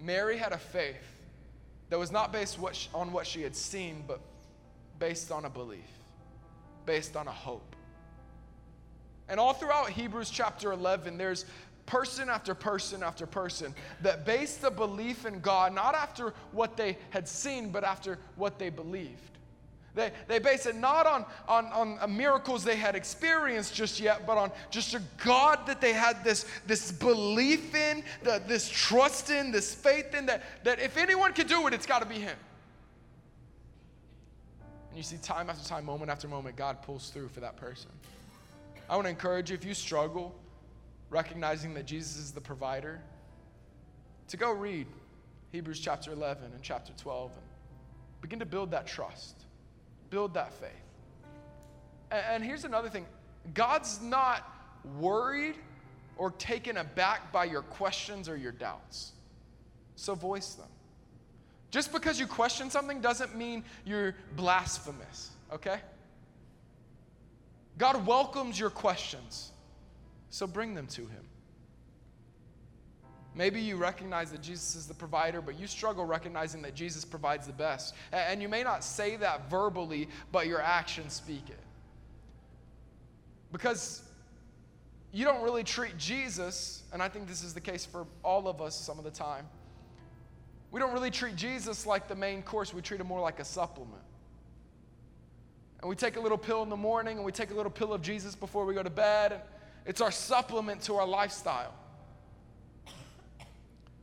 Mary 0.00 0.38
had 0.38 0.52
a 0.52 0.58
faith 0.58 1.20
that 1.90 1.98
was 1.98 2.10
not 2.10 2.32
based 2.32 2.58
on 2.94 3.12
what 3.12 3.26
she 3.26 3.42
had 3.42 3.54
seen, 3.54 4.02
but 4.08 4.22
based 4.98 5.30
on 5.30 5.44
a 5.44 5.50
belief, 5.50 5.90
based 6.86 7.14
on 7.14 7.28
a 7.28 7.30
hope. 7.30 7.76
And 9.28 9.38
all 9.38 9.52
throughout 9.52 9.90
Hebrews 9.90 10.30
chapter 10.30 10.72
11, 10.72 11.18
there's 11.18 11.44
person 11.90 12.28
after 12.28 12.54
person 12.54 13.02
after 13.02 13.26
person 13.26 13.74
that 14.00 14.24
based 14.24 14.62
the 14.62 14.70
belief 14.70 15.26
in 15.26 15.40
God 15.40 15.74
not 15.74 15.96
after 15.96 16.32
what 16.52 16.76
they 16.76 16.96
had 17.10 17.26
seen, 17.26 17.70
but 17.70 17.82
after 17.82 18.16
what 18.36 18.60
they 18.60 18.70
believed. 18.70 19.30
They, 19.96 20.12
they 20.28 20.38
base 20.38 20.66
it 20.66 20.76
not 20.76 21.04
on, 21.08 21.26
on, 21.48 21.66
on 21.66 22.16
miracles 22.16 22.62
they 22.62 22.76
had 22.76 22.94
experienced 22.94 23.74
just 23.74 23.98
yet, 23.98 24.24
but 24.24 24.38
on 24.38 24.52
just 24.70 24.94
a 24.94 25.02
God 25.24 25.66
that 25.66 25.80
they 25.80 25.92
had 25.92 26.22
this, 26.22 26.46
this 26.64 26.92
belief 26.92 27.74
in, 27.74 28.04
the, 28.22 28.40
this 28.46 28.68
trust 28.68 29.30
in, 29.30 29.50
this 29.50 29.74
faith 29.74 30.14
in, 30.14 30.26
that, 30.26 30.44
that 30.62 30.78
if 30.78 30.96
anyone 30.96 31.32
can 31.32 31.48
do 31.48 31.66
it, 31.66 31.74
it's 31.74 31.86
got 31.86 32.02
to 32.02 32.06
be 32.08 32.20
Him. 32.20 32.36
And 34.90 34.96
you 34.96 35.02
see 35.02 35.16
time 35.16 35.50
after 35.50 35.68
time, 35.68 35.86
moment 35.86 36.08
after 36.08 36.28
moment, 36.28 36.54
God 36.54 36.82
pulls 36.82 37.10
through 37.10 37.30
for 37.30 37.40
that 37.40 37.56
person. 37.56 37.90
I 38.88 38.94
want 38.94 39.06
to 39.06 39.10
encourage 39.10 39.50
you 39.50 39.56
if 39.56 39.64
you 39.64 39.74
struggle 39.74 40.32
recognizing 41.10 41.74
that 41.74 41.86
Jesus 41.86 42.16
is 42.16 42.32
the 42.32 42.40
provider, 42.40 43.00
to 44.28 44.36
go 44.36 44.52
read 44.52 44.86
Hebrews 45.52 45.80
chapter 45.80 46.12
11 46.12 46.44
and 46.44 46.62
chapter 46.62 46.92
12 46.96 47.32
and 47.32 47.42
begin 48.22 48.38
to 48.38 48.46
build 48.46 48.70
that 48.70 48.86
trust, 48.86 49.44
build 50.08 50.34
that 50.34 50.52
faith. 50.52 50.70
And, 52.10 52.44
here's 52.44 52.64
another 52.64 52.88
thing 52.88 53.06
God's 53.54 54.00
not 54.00 54.48
worried 54.98 55.56
or 56.16 56.30
taken 56.32 56.76
aback 56.76 57.32
by 57.32 57.44
your 57.44 57.62
questions 57.62 58.28
or 58.28 58.36
your 58.36 58.52
doubts. 58.52 59.12
So 59.96 60.14
voice 60.14 60.54
them. 60.54 60.68
Just 61.70 61.92
because 61.92 62.18
you 62.18 62.26
question 62.26 62.70
something 62.70 63.00
doesn't 63.00 63.36
mean 63.36 63.64
you're 63.84 64.14
blasphemous, 64.36 65.30
okay? 65.52 65.78
God 67.78 68.06
welcomes 68.06 68.58
your 68.58 68.70
questions, 68.70 69.52
so 70.30 70.46
bring 70.46 70.74
them 70.74 70.86
to 70.88 71.02
Him. 71.02 71.24
Maybe 73.34 73.60
you 73.60 73.76
recognize 73.76 74.32
that 74.32 74.42
Jesus 74.42 74.74
is 74.74 74.86
the 74.86 74.94
provider, 74.94 75.40
but 75.40 75.58
you 75.58 75.66
struggle 75.66 76.04
recognizing 76.04 76.62
that 76.62 76.74
Jesus 76.74 77.04
provides 77.04 77.46
the 77.46 77.52
best. 77.52 77.94
And 78.12 78.42
you 78.42 78.48
may 78.48 78.64
not 78.64 78.82
say 78.82 79.16
that 79.16 79.48
verbally, 79.48 80.08
but 80.32 80.46
your 80.46 80.60
actions 80.60 81.12
speak 81.12 81.48
it. 81.48 81.60
Because 83.52 84.02
you 85.12 85.24
don't 85.24 85.42
really 85.42 85.64
treat 85.64 85.96
Jesus, 85.96 86.82
and 86.92 87.02
I 87.02 87.08
think 87.08 87.28
this 87.28 87.42
is 87.42 87.54
the 87.54 87.60
case 87.60 87.84
for 87.84 88.06
all 88.24 88.48
of 88.48 88.60
us 88.60 88.74
some 88.74 88.98
of 88.98 89.04
the 89.04 89.10
time. 89.10 89.46
We 90.72 90.80
don't 90.80 90.92
really 90.92 91.10
treat 91.10 91.36
Jesus 91.36 91.86
like 91.86 92.08
the 92.08 92.14
main 92.14 92.42
course, 92.42 92.72
we 92.72 92.82
treat 92.82 93.00
him 93.00 93.06
more 93.06 93.20
like 93.20 93.40
a 93.40 93.44
supplement. 93.44 94.02
And 95.80 95.88
we 95.88 95.96
take 95.96 96.16
a 96.16 96.20
little 96.20 96.38
pill 96.38 96.62
in 96.62 96.68
the 96.68 96.76
morning 96.76 97.16
and 97.16 97.24
we 97.24 97.32
take 97.32 97.50
a 97.50 97.54
little 97.54 97.72
pill 97.72 97.92
of 97.92 98.02
Jesus 98.02 98.34
before 98.34 98.66
we 98.66 98.74
go 98.74 98.82
to 98.82 98.90
bed. 98.90 99.40
It's 99.86 100.00
our 100.00 100.10
supplement 100.10 100.82
to 100.82 100.96
our 100.96 101.06
lifestyle. 101.06 101.74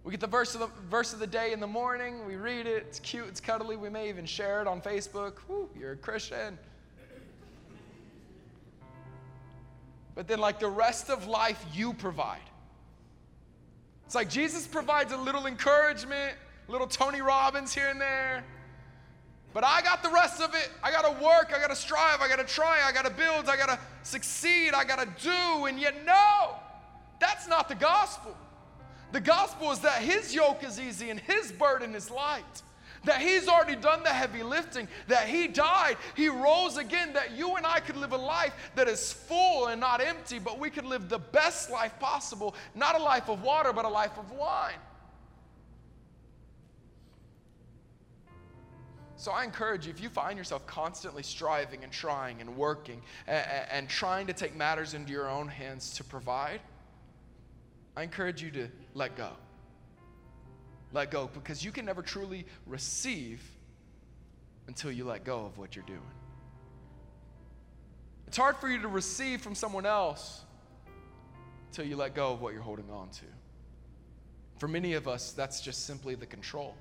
We 0.04 0.12
get 0.12 0.22
the 0.22 0.28
verse 0.28 0.56
of 0.56 0.62
the 0.62 0.70
verse 0.90 1.12
of 1.12 1.20
the 1.20 1.28
day 1.28 1.52
in 1.52 1.60
the 1.60 1.68
morning, 1.68 2.26
we 2.26 2.38
read 2.38 2.66
it, 2.66 2.86
it's 2.88 3.00
cute, 3.00 3.28
it's 3.28 3.42
cuddly, 3.42 3.76
we 3.76 3.90
may 3.90 4.08
even 4.08 4.26
share 4.26 4.62
it 4.62 4.68
on 4.68 4.82
Facebook. 4.82 5.40
Whew, 5.48 5.70
you're 5.78 5.92
a 5.92 5.98
Christian. 5.98 6.58
But 10.16 10.28
then, 10.28 10.40
like 10.40 10.60
the 10.60 10.70
rest 10.70 11.10
of 11.10 11.28
life, 11.28 11.64
you 11.74 11.94
provide. 11.94 12.40
It's 14.06 14.16
like 14.16 14.30
Jesus 14.30 14.66
provides 14.66 15.12
a 15.12 15.18
little 15.18 15.46
encouragement, 15.46 16.36
little 16.70 16.88
Tony 16.88 17.22
Robbins 17.22 17.74
here 17.74 17.90
and 17.90 18.00
there. 18.00 18.44
But 19.54 19.64
I 19.64 19.82
got 19.82 20.04
the 20.04 20.10
rest 20.10 20.42
of 20.42 20.54
it. 20.54 20.70
I 20.84 20.92
got 20.92 21.04
to 21.04 21.24
work. 21.24 21.52
I 21.56 21.60
got 21.60 21.70
to 21.70 21.76
strive. 21.76 22.22
I 22.22 22.28
got 22.28 22.40
to 22.40 22.54
try. 22.54 22.82
I 22.86 22.92
got 22.92 23.06
to 23.06 23.12
build. 23.12 23.50
I 23.50 23.58
got 23.58 23.70
to 23.70 23.80
succeed. 24.04 24.74
I 24.74 24.84
got 24.84 25.00
to 25.00 25.24
do. 25.24 25.66
And 25.66 25.80
yet, 25.80 26.06
no, 26.06 26.56
that's 27.20 27.48
not 27.48 27.70
the 27.70 27.76
gospel. 27.76 28.36
The 29.12 29.22
gospel 29.22 29.72
is 29.72 29.80
that 29.80 30.02
his 30.02 30.36
yoke 30.36 30.64
is 30.64 30.80
easy 30.80 31.10
and 31.10 31.20
his 31.20 31.52
burden 31.52 31.96
is 31.96 32.12
light. 32.12 32.62
That 33.06 33.22
he's 33.22 33.48
already 33.48 33.76
done 33.76 34.04
the 34.04 34.10
heavy 34.10 34.44
lifting, 34.44 34.88
that 35.08 35.28
he 35.28 35.48
died, 35.48 35.98
he 36.16 36.28
rose 36.28 36.78
again, 36.78 37.14
that 37.14 37.38
you 37.38 37.56
and 37.56 37.66
I 37.66 37.80
could 37.80 37.96
live 37.96 38.12
a 38.12 38.18
life 38.18 38.54
that 38.76 38.90
is 38.90 39.14
full 39.14 39.68
and 39.68 39.80
not 39.80 40.02
empty, 40.02 40.40
but 40.40 40.60
we 40.60 40.70
could 40.70 40.84
live 40.84 41.08
the 41.08 41.20
best 41.20 41.70
life 41.72 41.98
possible, 42.00 42.54
not 42.76 43.00
a 43.00 43.02
life 43.02 43.30
of 43.30 43.44
water, 43.44 43.72
but 43.72 43.86
a 43.86 43.90
life 43.90 44.18
of 44.18 44.32
wine. 44.32 44.74
So 49.20 49.32
I 49.32 49.44
encourage 49.44 49.88
you, 49.88 49.92
if 49.92 50.00
you 50.00 50.10
find 50.10 50.38
yourself 50.38 50.66
constantly 50.68 51.24
striving 51.24 51.84
and 51.84 51.92
trying 51.92 52.40
and 52.40 52.56
working 52.56 53.02
and, 53.26 53.46
and, 53.72 53.90
trying 53.90 54.28
to 54.28 54.34
take 54.34 54.56
matters 54.56 54.94
into 54.94 55.12
your 55.12 55.28
own 55.28 55.48
hands 55.48 55.96
to 55.96 56.04
provide, 56.04 56.62
I 57.96 58.04
encourage 58.04 58.44
you 58.44 58.52
to 58.52 58.68
let 58.94 59.18
go. 59.18 59.32
Let 60.94 61.10
go 61.10 61.32
because 61.34 61.66
you 61.66 61.72
can 61.72 61.84
never 61.84 62.04
truly 62.04 62.46
receive 62.68 63.42
until 64.68 64.92
you 64.92 65.04
let 65.06 65.24
go 65.24 65.46
of 65.46 65.58
what 65.58 65.76
you're 65.76 65.86
doing. 65.86 66.00
It's 68.28 68.38
hard 68.38 68.58
for 68.58 68.70
you 68.70 68.80
to 68.82 68.88
receive 68.88 69.42
from 69.42 69.56
someone 69.56 69.88
else 69.88 70.42
until 71.70 71.86
you 71.86 71.96
let 71.96 72.14
go 72.14 72.34
of 72.34 72.42
what 72.42 72.54
you're 72.54 72.62
holding 72.62 72.90
on 72.92 73.10
to. 73.10 73.26
For 74.60 74.68
many 74.68 74.94
of 74.94 75.08
us, 75.08 75.32
that's 75.32 75.60
just 75.60 75.88
simply 75.88 76.14
the 76.14 76.26
control. 76.28 76.76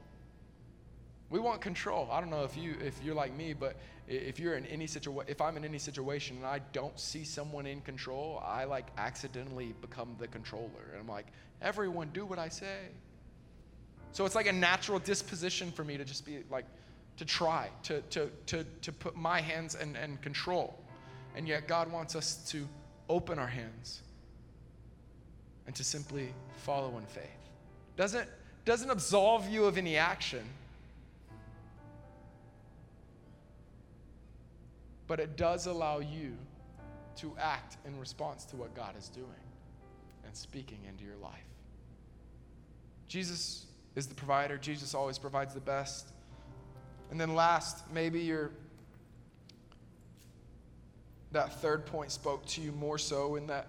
We 1.28 1.40
want 1.40 1.60
control. 1.60 2.08
I 2.10 2.20
don't 2.20 2.30
know 2.30 2.44
if 2.44 2.56
you 2.56 2.76
if 2.80 3.02
you're 3.02 3.14
like 3.14 3.34
me, 3.34 3.52
but 3.52 3.76
if 4.06 4.38
you're 4.38 4.54
in 4.54 4.64
any 4.66 4.86
situation, 4.86 5.28
if 5.28 5.40
I'm 5.40 5.56
in 5.56 5.64
any 5.64 5.78
situation 5.78 6.36
and 6.36 6.46
I 6.46 6.60
don't 6.72 6.98
see 6.98 7.24
someone 7.24 7.66
in 7.66 7.80
control, 7.80 8.40
I 8.46 8.64
like 8.64 8.86
accidentally 8.96 9.74
become 9.80 10.14
the 10.20 10.28
controller, 10.28 10.90
and 10.92 11.00
I'm 11.00 11.08
like, 11.08 11.26
everyone 11.60 12.10
do 12.12 12.24
what 12.24 12.38
I 12.38 12.48
say. 12.48 12.88
So 14.12 14.24
it's 14.24 14.36
like 14.36 14.46
a 14.46 14.52
natural 14.52 15.00
disposition 15.00 15.72
for 15.72 15.84
me 15.84 15.96
to 15.96 16.04
just 16.04 16.24
be 16.24 16.44
like, 16.48 16.64
to 17.16 17.24
try, 17.24 17.70
to 17.84 18.02
to 18.02 18.30
to 18.46 18.64
to 18.82 18.92
put 18.92 19.16
my 19.16 19.40
hands 19.40 19.74
and 19.74 19.96
and 19.96 20.22
control, 20.22 20.78
and 21.34 21.48
yet 21.48 21.66
God 21.66 21.90
wants 21.90 22.14
us 22.14 22.36
to 22.50 22.68
open 23.08 23.38
our 23.38 23.48
hands 23.48 24.02
and 25.66 25.74
to 25.74 25.82
simply 25.82 26.32
follow 26.58 26.98
in 26.98 27.06
faith. 27.06 27.24
Doesn't 27.96 28.28
doesn't 28.64 28.90
absolve 28.90 29.48
you 29.48 29.64
of 29.64 29.76
any 29.76 29.96
action 29.96 30.44
but 35.06 35.20
it 35.20 35.36
does 35.36 35.66
allow 35.66 35.98
you 35.98 36.36
to 37.16 37.34
act 37.40 37.76
in 37.86 37.98
response 37.98 38.44
to 38.46 38.56
what 38.56 38.74
God 38.74 38.96
is 38.98 39.08
doing 39.08 39.26
and 40.24 40.36
speaking 40.36 40.78
into 40.88 41.04
your 41.04 41.16
life. 41.16 41.32
Jesus 43.08 43.66
is 43.94 44.06
the 44.06 44.14
provider, 44.14 44.58
Jesus 44.58 44.94
always 44.94 45.18
provides 45.18 45.54
the 45.54 45.60
best. 45.60 46.12
And 47.10 47.20
then 47.20 47.34
last, 47.34 47.90
maybe 47.92 48.20
you're 48.20 48.50
that 51.32 51.60
third 51.60 51.86
point 51.86 52.10
spoke 52.10 52.46
to 52.46 52.60
you 52.60 52.72
more 52.72 52.98
so 52.98 53.36
in 53.36 53.46
that 53.48 53.68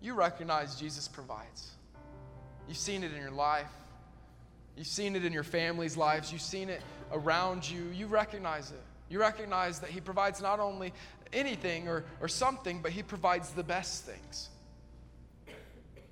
you 0.00 0.14
recognize 0.14 0.76
Jesus 0.76 1.08
provides. 1.08 1.72
You've 2.68 2.78
seen 2.78 3.04
it 3.04 3.12
in 3.12 3.20
your 3.20 3.30
life. 3.30 3.70
You've 4.76 4.86
seen 4.86 5.14
it 5.14 5.24
in 5.24 5.32
your 5.32 5.42
family's 5.42 5.96
lives. 5.96 6.32
You've 6.32 6.40
seen 6.40 6.68
it 6.68 6.80
around 7.12 7.68
you. 7.68 7.84
You 7.92 8.06
recognize 8.06 8.70
it. 8.70 8.82
You 9.10 9.20
recognize 9.20 9.80
that 9.80 9.90
He 9.90 10.00
provides 10.00 10.40
not 10.40 10.60
only 10.60 10.94
anything 11.32 11.88
or, 11.88 12.04
or 12.20 12.28
something, 12.28 12.80
but 12.80 12.92
He 12.92 13.02
provides 13.02 13.50
the 13.50 13.64
best 13.64 14.04
things. 14.04 14.48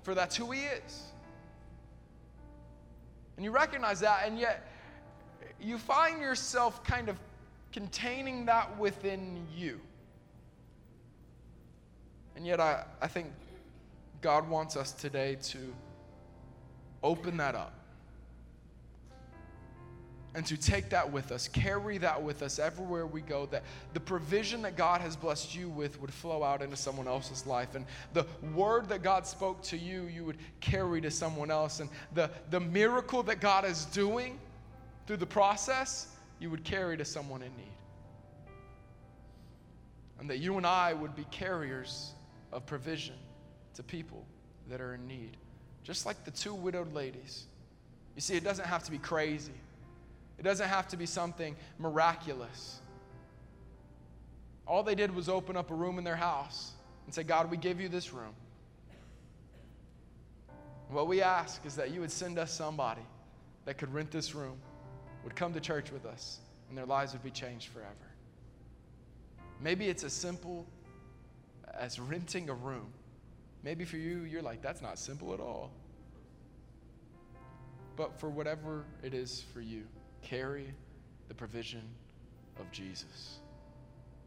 For 0.03 0.13
that's 0.13 0.35
who 0.35 0.51
He 0.51 0.61
is. 0.61 1.03
And 3.37 3.45
you 3.45 3.51
recognize 3.51 4.01
that, 4.01 4.23
and 4.25 4.37
yet 4.37 4.67
you 5.61 5.77
find 5.77 6.19
yourself 6.19 6.83
kind 6.83 7.07
of 7.07 7.17
containing 7.71 8.45
that 8.45 8.77
within 8.77 9.47
you. 9.55 9.79
And 12.35 12.45
yet, 12.45 12.59
I, 12.59 12.83
I 13.01 13.07
think 13.07 13.27
God 14.21 14.49
wants 14.49 14.75
us 14.75 14.91
today 14.91 15.37
to 15.43 15.57
open 17.01 17.37
that 17.37 17.55
up 17.55 17.78
and 20.35 20.45
to 20.45 20.57
take 20.57 20.89
that 20.89 21.11
with 21.11 21.31
us, 21.31 21.47
carry 21.47 21.97
that 21.97 22.21
with 22.21 22.43
us 22.43 22.59
everywhere 22.59 23.07
we 23.07 23.21
go, 23.21 23.47
that 23.47 23.63
the 23.93 23.99
provision 23.99 24.61
that 24.61 24.77
God 24.77 25.01
has 25.01 25.15
blessed 25.15 25.55
you 25.55 25.69
with 25.69 25.99
would 25.99 26.13
flow 26.13 26.43
out 26.43 26.61
into 26.61 26.75
someone 26.75 27.07
else's 27.07 27.47
life. 27.47 27.73
And 27.73 27.85
the 28.13 28.25
word 28.53 28.89
that 28.89 29.01
God 29.01 29.25
spoke 29.25 29.61
to 29.63 29.77
you, 29.77 30.03
you 30.03 30.23
would 30.25 30.37
carry 30.59 31.01
to 31.01 31.09
someone 31.09 31.49
else. 31.49 31.79
And 31.79 31.89
the, 32.13 32.29
the 32.51 32.59
miracle 32.59 33.23
that 33.23 33.41
God 33.41 33.65
is 33.65 33.85
doing 33.85 34.39
through 35.07 35.17
the 35.17 35.25
process, 35.25 36.07
you 36.39 36.51
would 36.51 36.63
carry 36.63 36.95
to 36.97 37.05
someone 37.05 37.41
in 37.41 37.55
need. 37.57 37.65
And 40.19 40.29
that 40.29 40.37
you 40.37 40.57
and 40.57 40.65
I 40.67 40.93
would 40.93 41.15
be 41.15 41.25
carriers 41.31 42.11
of 42.51 42.65
provision 42.67 43.15
to 43.73 43.81
people 43.81 44.25
that 44.69 44.79
are 44.79 44.93
in 44.93 45.07
need. 45.07 45.37
Just 45.83 46.05
like 46.05 46.23
the 46.23 46.31
two 46.31 46.53
widowed 46.53 46.93
ladies. 46.93 47.45
You 48.15 48.21
see, 48.21 48.35
it 48.35 48.43
doesn't 48.43 48.65
have 48.65 48.83
to 48.83 48.91
be 48.91 48.99
crazy. 48.99 49.53
It 50.39 50.43
doesn't 50.43 50.69
have 50.69 50.87
to 50.87 50.97
be 50.97 51.05
something 51.05 51.57
miraculous. 51.77 52.79
All 54.65 54.83
they 54.83 54.95
did 54.95 55.13
was 55.13 55.27
open 55.27 55.57
up 55.57 55.69
a 55.69 55.75
room 55.75 55.97
in 55.97 56.05
their 56.05 56.15
house 56.15 56.71
and 57.05 57.13
say, 57.13 57.23
God, 57.23 57.51
we 57.51 57.57
give 57.57 57.81
you 57.81 57.89
this 57.89 58.13
room. 58.13 58.33
What 60.89 61.07
we 61.07 61.21
ask 61.21 61.65
is 61.65 61.75
that 61.75 61.91
you 61.91 61.99
would 61.99 62.11
send 62.11 62.39
us 62.39 62.53
somebody 62.53 63.01
that 63.65 63.77
could 63.77 63.93
rent 63.93 64.11
this 64.11 64.33
room, 64.33 64.57
would 65.25 65.35
come 65.35 65.53
to 65.53 65.59
church 65.59 65.91
with 65.91 66.05
us, 66.05 66.39
and 66.69 66.77
their 66.77 66.85
lives 66.85 67.11
would 67.11 67.23
be 67.23 67.31
changed 67.31 67.67
forever. 67.67 67.89
Maybe 69.61 69.89
it's 69.89 70.05
as 70.05 70.13
simple 70.13 70.65
as 71.73 71.99
renting 71.99 72.49
a 72.49 72.53
room. 72.53 72.93
Maybe 73.61 73.83
for 73.83 73.97
you, 73.97 74.21
you're 74.21 74.41
like, 74.41 74.61
that's 74.61 74.81
not 74.81 74.97
simple 74.97 75.33
at 75.33 75.41
all. 75.41 75.71
But 77.97 78.17
for 78.19 78.29
whatever 78.29 78.85
it 79.03 79.13
is 79.13 79.43
for 79.53 79.59
you, 79.59 79.83
carry 80.19 80.73
the 81.27 81.33
provision 81.33 81.83
of 82.59 82.69
Jesus. 82.71 83.39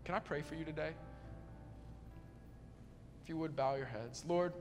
Can 0.05 0.15
I 0.15 0.19
pray 0.19 0.43
for 0.43 0.55
you 0.55 0.65
today? 0.65 0.91
If 3.23 3.29
you 3.29 3.37
would 3.37 3.55
bow 3.55 3.77
your 3.77 3.87
heads. 3.87 4.25
Lord, 4.27 4.53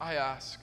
I 0.00 0.14
ask. 0.14 0.60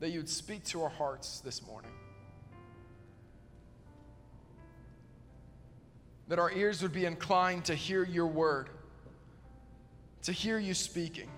That 0.00 0.10
you 0.10 0.20
would 0.20 0.28
speak 0.28 0.64
to 0.64 0.82
our 0.82 0.88
hearts 0.88 1.40
this 1.40 1.66
morning. 1.66 1.92
That 6.28 6.38
our 6.38 6.50
ears 6.50 6.82
would 6.82 6.92
be 6.92 7.04
inclined 7.04 7.66
to 7.66 7.74
hear 7.74 8.04
your 8.04 8.26
word, 8.26 8.70
to 10.22 10.32
hear 10.32 10.58
you 10.58 10.72
speaking. 10.72 11.28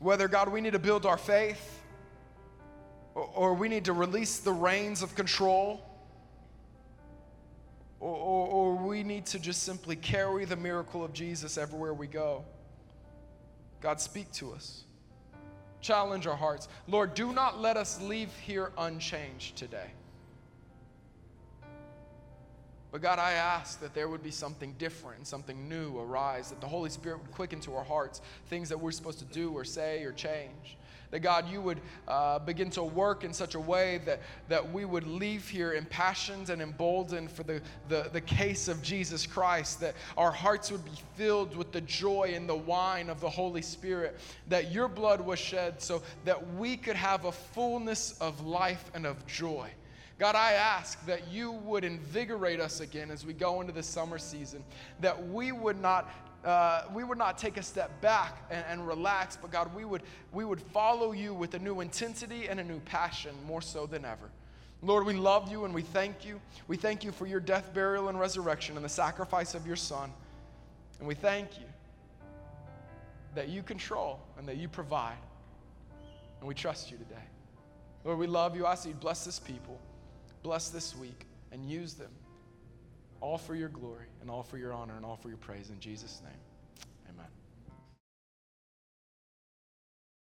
Whether, 0.00 0.28
God, 0.28 0.48
we 0.48 0.60
need 0.60 0.72
to 0.72 0.78
build 0.78 1.06
our 1.06 1.18
faith 1.18 1.82
or, 3.14 3.30
or 3.34 3.54
we 3.54 3.68
need 3.68 3.84
to 3.84 3.92
release 3.92 4.38
the 4.40 4.52
reins 4.52 5.02
of 5.02 5.14
control 5.14 5.86
or, 8.00 8.16
or, 8.16 8.46
or, 8.48 8.74
we 8.76 9.02
need 9.02 9.26
to 9.26 9.38
just 9.38 9.62
simply 9.62 9.94
carry 9.94 10.46
the 10.46 10.56
miracle 10.56 11.04
of 11.04 11.12
Jesus 11.12 11.58
everywhere 11.58 11.92
we 11.92 12.06
go. 12.06 12.46
God, 13.82 14.00
speak 14.00 14.32
to 14.32 14.54
us. 14.54 14.84
Challenge 15.82 16.26
our 16.26 16.36
hearts. 16.36 16.68
Lord, 16.88 17.12
do 17.12 17.34
not 17.34 17.60
let 17.60 17.76
us 17.76 18.00
leave 18.00 18.34
here 18.38 18.72
unchanged 18.78 19.56
today. 19.56 19.90
But 22.92 23.02
God, 23.02 23.18
I 23.18 23.32
ask 23.32 23.80
that 23.80 23.94
there 23.94 24.08
would 24.08 24.22
be 24.22 24.32
something 24.32 24.74
different 24.78 25.26
something 25.26 25.68
new 25.68 25.98
arise, 25.98 26.50
that 26.50 26.60
the 26.60 26.66
Holy 26.66 26.90
Spirit 26.90 27.20
would 27.22 27.30
quicken 27.30 27.60
to 27.60 27.74
our 27.74 27.84
hearts 27.84 28.20
things 28.46 28.68
that 28.68 28.78
we're 28.78 28.90
supposed 28.90 29.18
to 29.20 29.24
do 29.26 29.52
or 29.52 29.64
say 29.64 30.02
or 30.02 30.12
change. 30.12 30.76
That 31.10 31.20
God, 31.20 31.48
you 31.50 31.60
would 31.60 31.80
uh, 32.06 32.38
begin 32.38 32.70
to 32.70 32.84
work 32.84 33.24
in 33.24 33.32
such 33.32 33.56
a 33.56 33.60
way 33.60 34.00
that, 34.06 34.20
that 34.48 34.72
we 34.72 34.84
would 34.84 35.06
leave 35.08 35.48
here 35.48 35.74
impassioned 35.74 36.50
and 36.50 36.62
emboldened 36.62 37.32
for 37.32 37.42
the, 37.42 37.60
the, 37.88 38.08
the 38.12 38.20
case 38.20 38.68
of 38.68 38.80
Jesus 38.80 39.26
Christ, 39.26 39.80
that 39.80 39.96
our 40.16 40.30
hearts 40.30 40.70
would 40.70 40.84
be 40.84 40.92
filled 41.16 41.56
with 41.56 41.72
the 41.72 41.80
joy 41.80 42.32
and 42.34 42.48
the 42.48 42.56
wine 42.56 43.10
of 43.10 43.20
the 43.20 43.28
Holy 43.28 43.62
Spirit, 43.62 44.20
that 44.48 44.70
your 44.70 44.86
blood 44.86 45.20
was 45.20 45.40
shed 45.40 45.82
so 45.82 46.00
that 46.24 46.54
we 46.54 46.76
could 46.76 46.96
have 46.96 47.24
a 47.24 47.32
fullness 47.32 48.12
of 48.20 48.46
life 48.46 48.84
and 48.94 49.04
of 49.04 49.26
joy. 49.26 49.68
God, 50.20 50.34
I 50.34 50.52
ask 50.52 51.02
that 51.06 51.28
you 51.32 51.50
would 51.50 51.82
invigorate 51.82 52.60
us 52.60 52.80
again 52.80 53.10
as 53.10 53.24
we 53.24 53.32
go 53.32 53.62
into 53.62 53.72
the 53.72 53.82
summer 53.82 54.18
season, 54.18 54.62
that 55.00 55.28
we 55.28 55.50
would 55.50 55.80
not 55.80 56.12
uh, 56.44 56.84
we 56.94 57.04
would 57.04 57.18
not 57.18 57.36
take 57.36 57.56
a 57.56 57.62
step 57.62 58.00
back 58.00 58.46
and, 58.50 58.64
and, 58.66 58.86
relax, 58.86 59.36
but 59.36 59.50
God, 59.50 59.74
we 59.74 59.84
would, 59.84 60.02
we 60.32 60.42
would 60.42 60.60
follow 60.60 61.12
you 61.12 61.34
with 61.34 61.52
a 61.52 61.58
new 61.58 61.80
intensity 61.80 62.48
and 62.48 62.58
a 62.58 62.64
new 62.64 62.80
passion, 62.80 63.34
more 63.46 63.60
so 63.60 63.84
than 63.84 64.06
ever. 64.06 64.30
Lord, 64.80 65.04
we 65.04 65.12
love 65.12 65.52
you 65.52 65.66
and 65.66 65.74
we 65.74 65.82
thank 65.82 66.24
you. 66.24 66.40
We 66.66 66.78
thank 66.78 67.04
you 67.04 67.12
for 67.12 67.26
your 67.26 67.40
death, 67.40 67.74
burial, 67.74 68.08
and 68.08 68.18
resurrection 68.18 68.76
and 68.76 68.84
the 68.84 68.88
sacrifice 68.88 69.54
of 69.54 69.66
your 69.66 69.76
Son. 69.76 70.10
And 70.98 71.06
we 71.06 71.14
thank 71.14 71.58
you 71.58 71.66
that 73.34 73.50
you 73.50 73.62
control 73.62 74.18
and 74.38 74.48
that 74.48 74.56
you 74.56 74.66
provide. 74.66 75.18
And 76.38 76.48
we 76.48 76.54
trust 76.54 76.90
you 76.90 76.96
today. 76.96 77.26
Lord, 78.04 78.18
we 78.18 78.26
love 78.26 78.56
you. 78.56 78.64
I 78.64 78.72
ask 78.72 78.86
you 78.86 78.94
bless 78.94 79.26
this 79.26 79.38
people, 79.38 79.78
bless 80.42 80.70
this 80.70 80.96
week, 80.96 81.26
and 81.52 81.68
use 81.68 81.94
them 81.94 82.10
all 83.20 83.38
for 83.38 83.54
your 83.54 83.68
glory 83.68 84.06
and 84.20 84.30
all 84.30 84.42
for 84.42 84.56
your 84.56 84.72
honor 84.72 84.96
and 84.96 85.04
all 85.04 85.16
for 85.16 85.28
your 85.28 85.36
praise 85.38 85.70
in 85.70 85.78
Jesus' 85.80 86.22
name. 86.24 86.49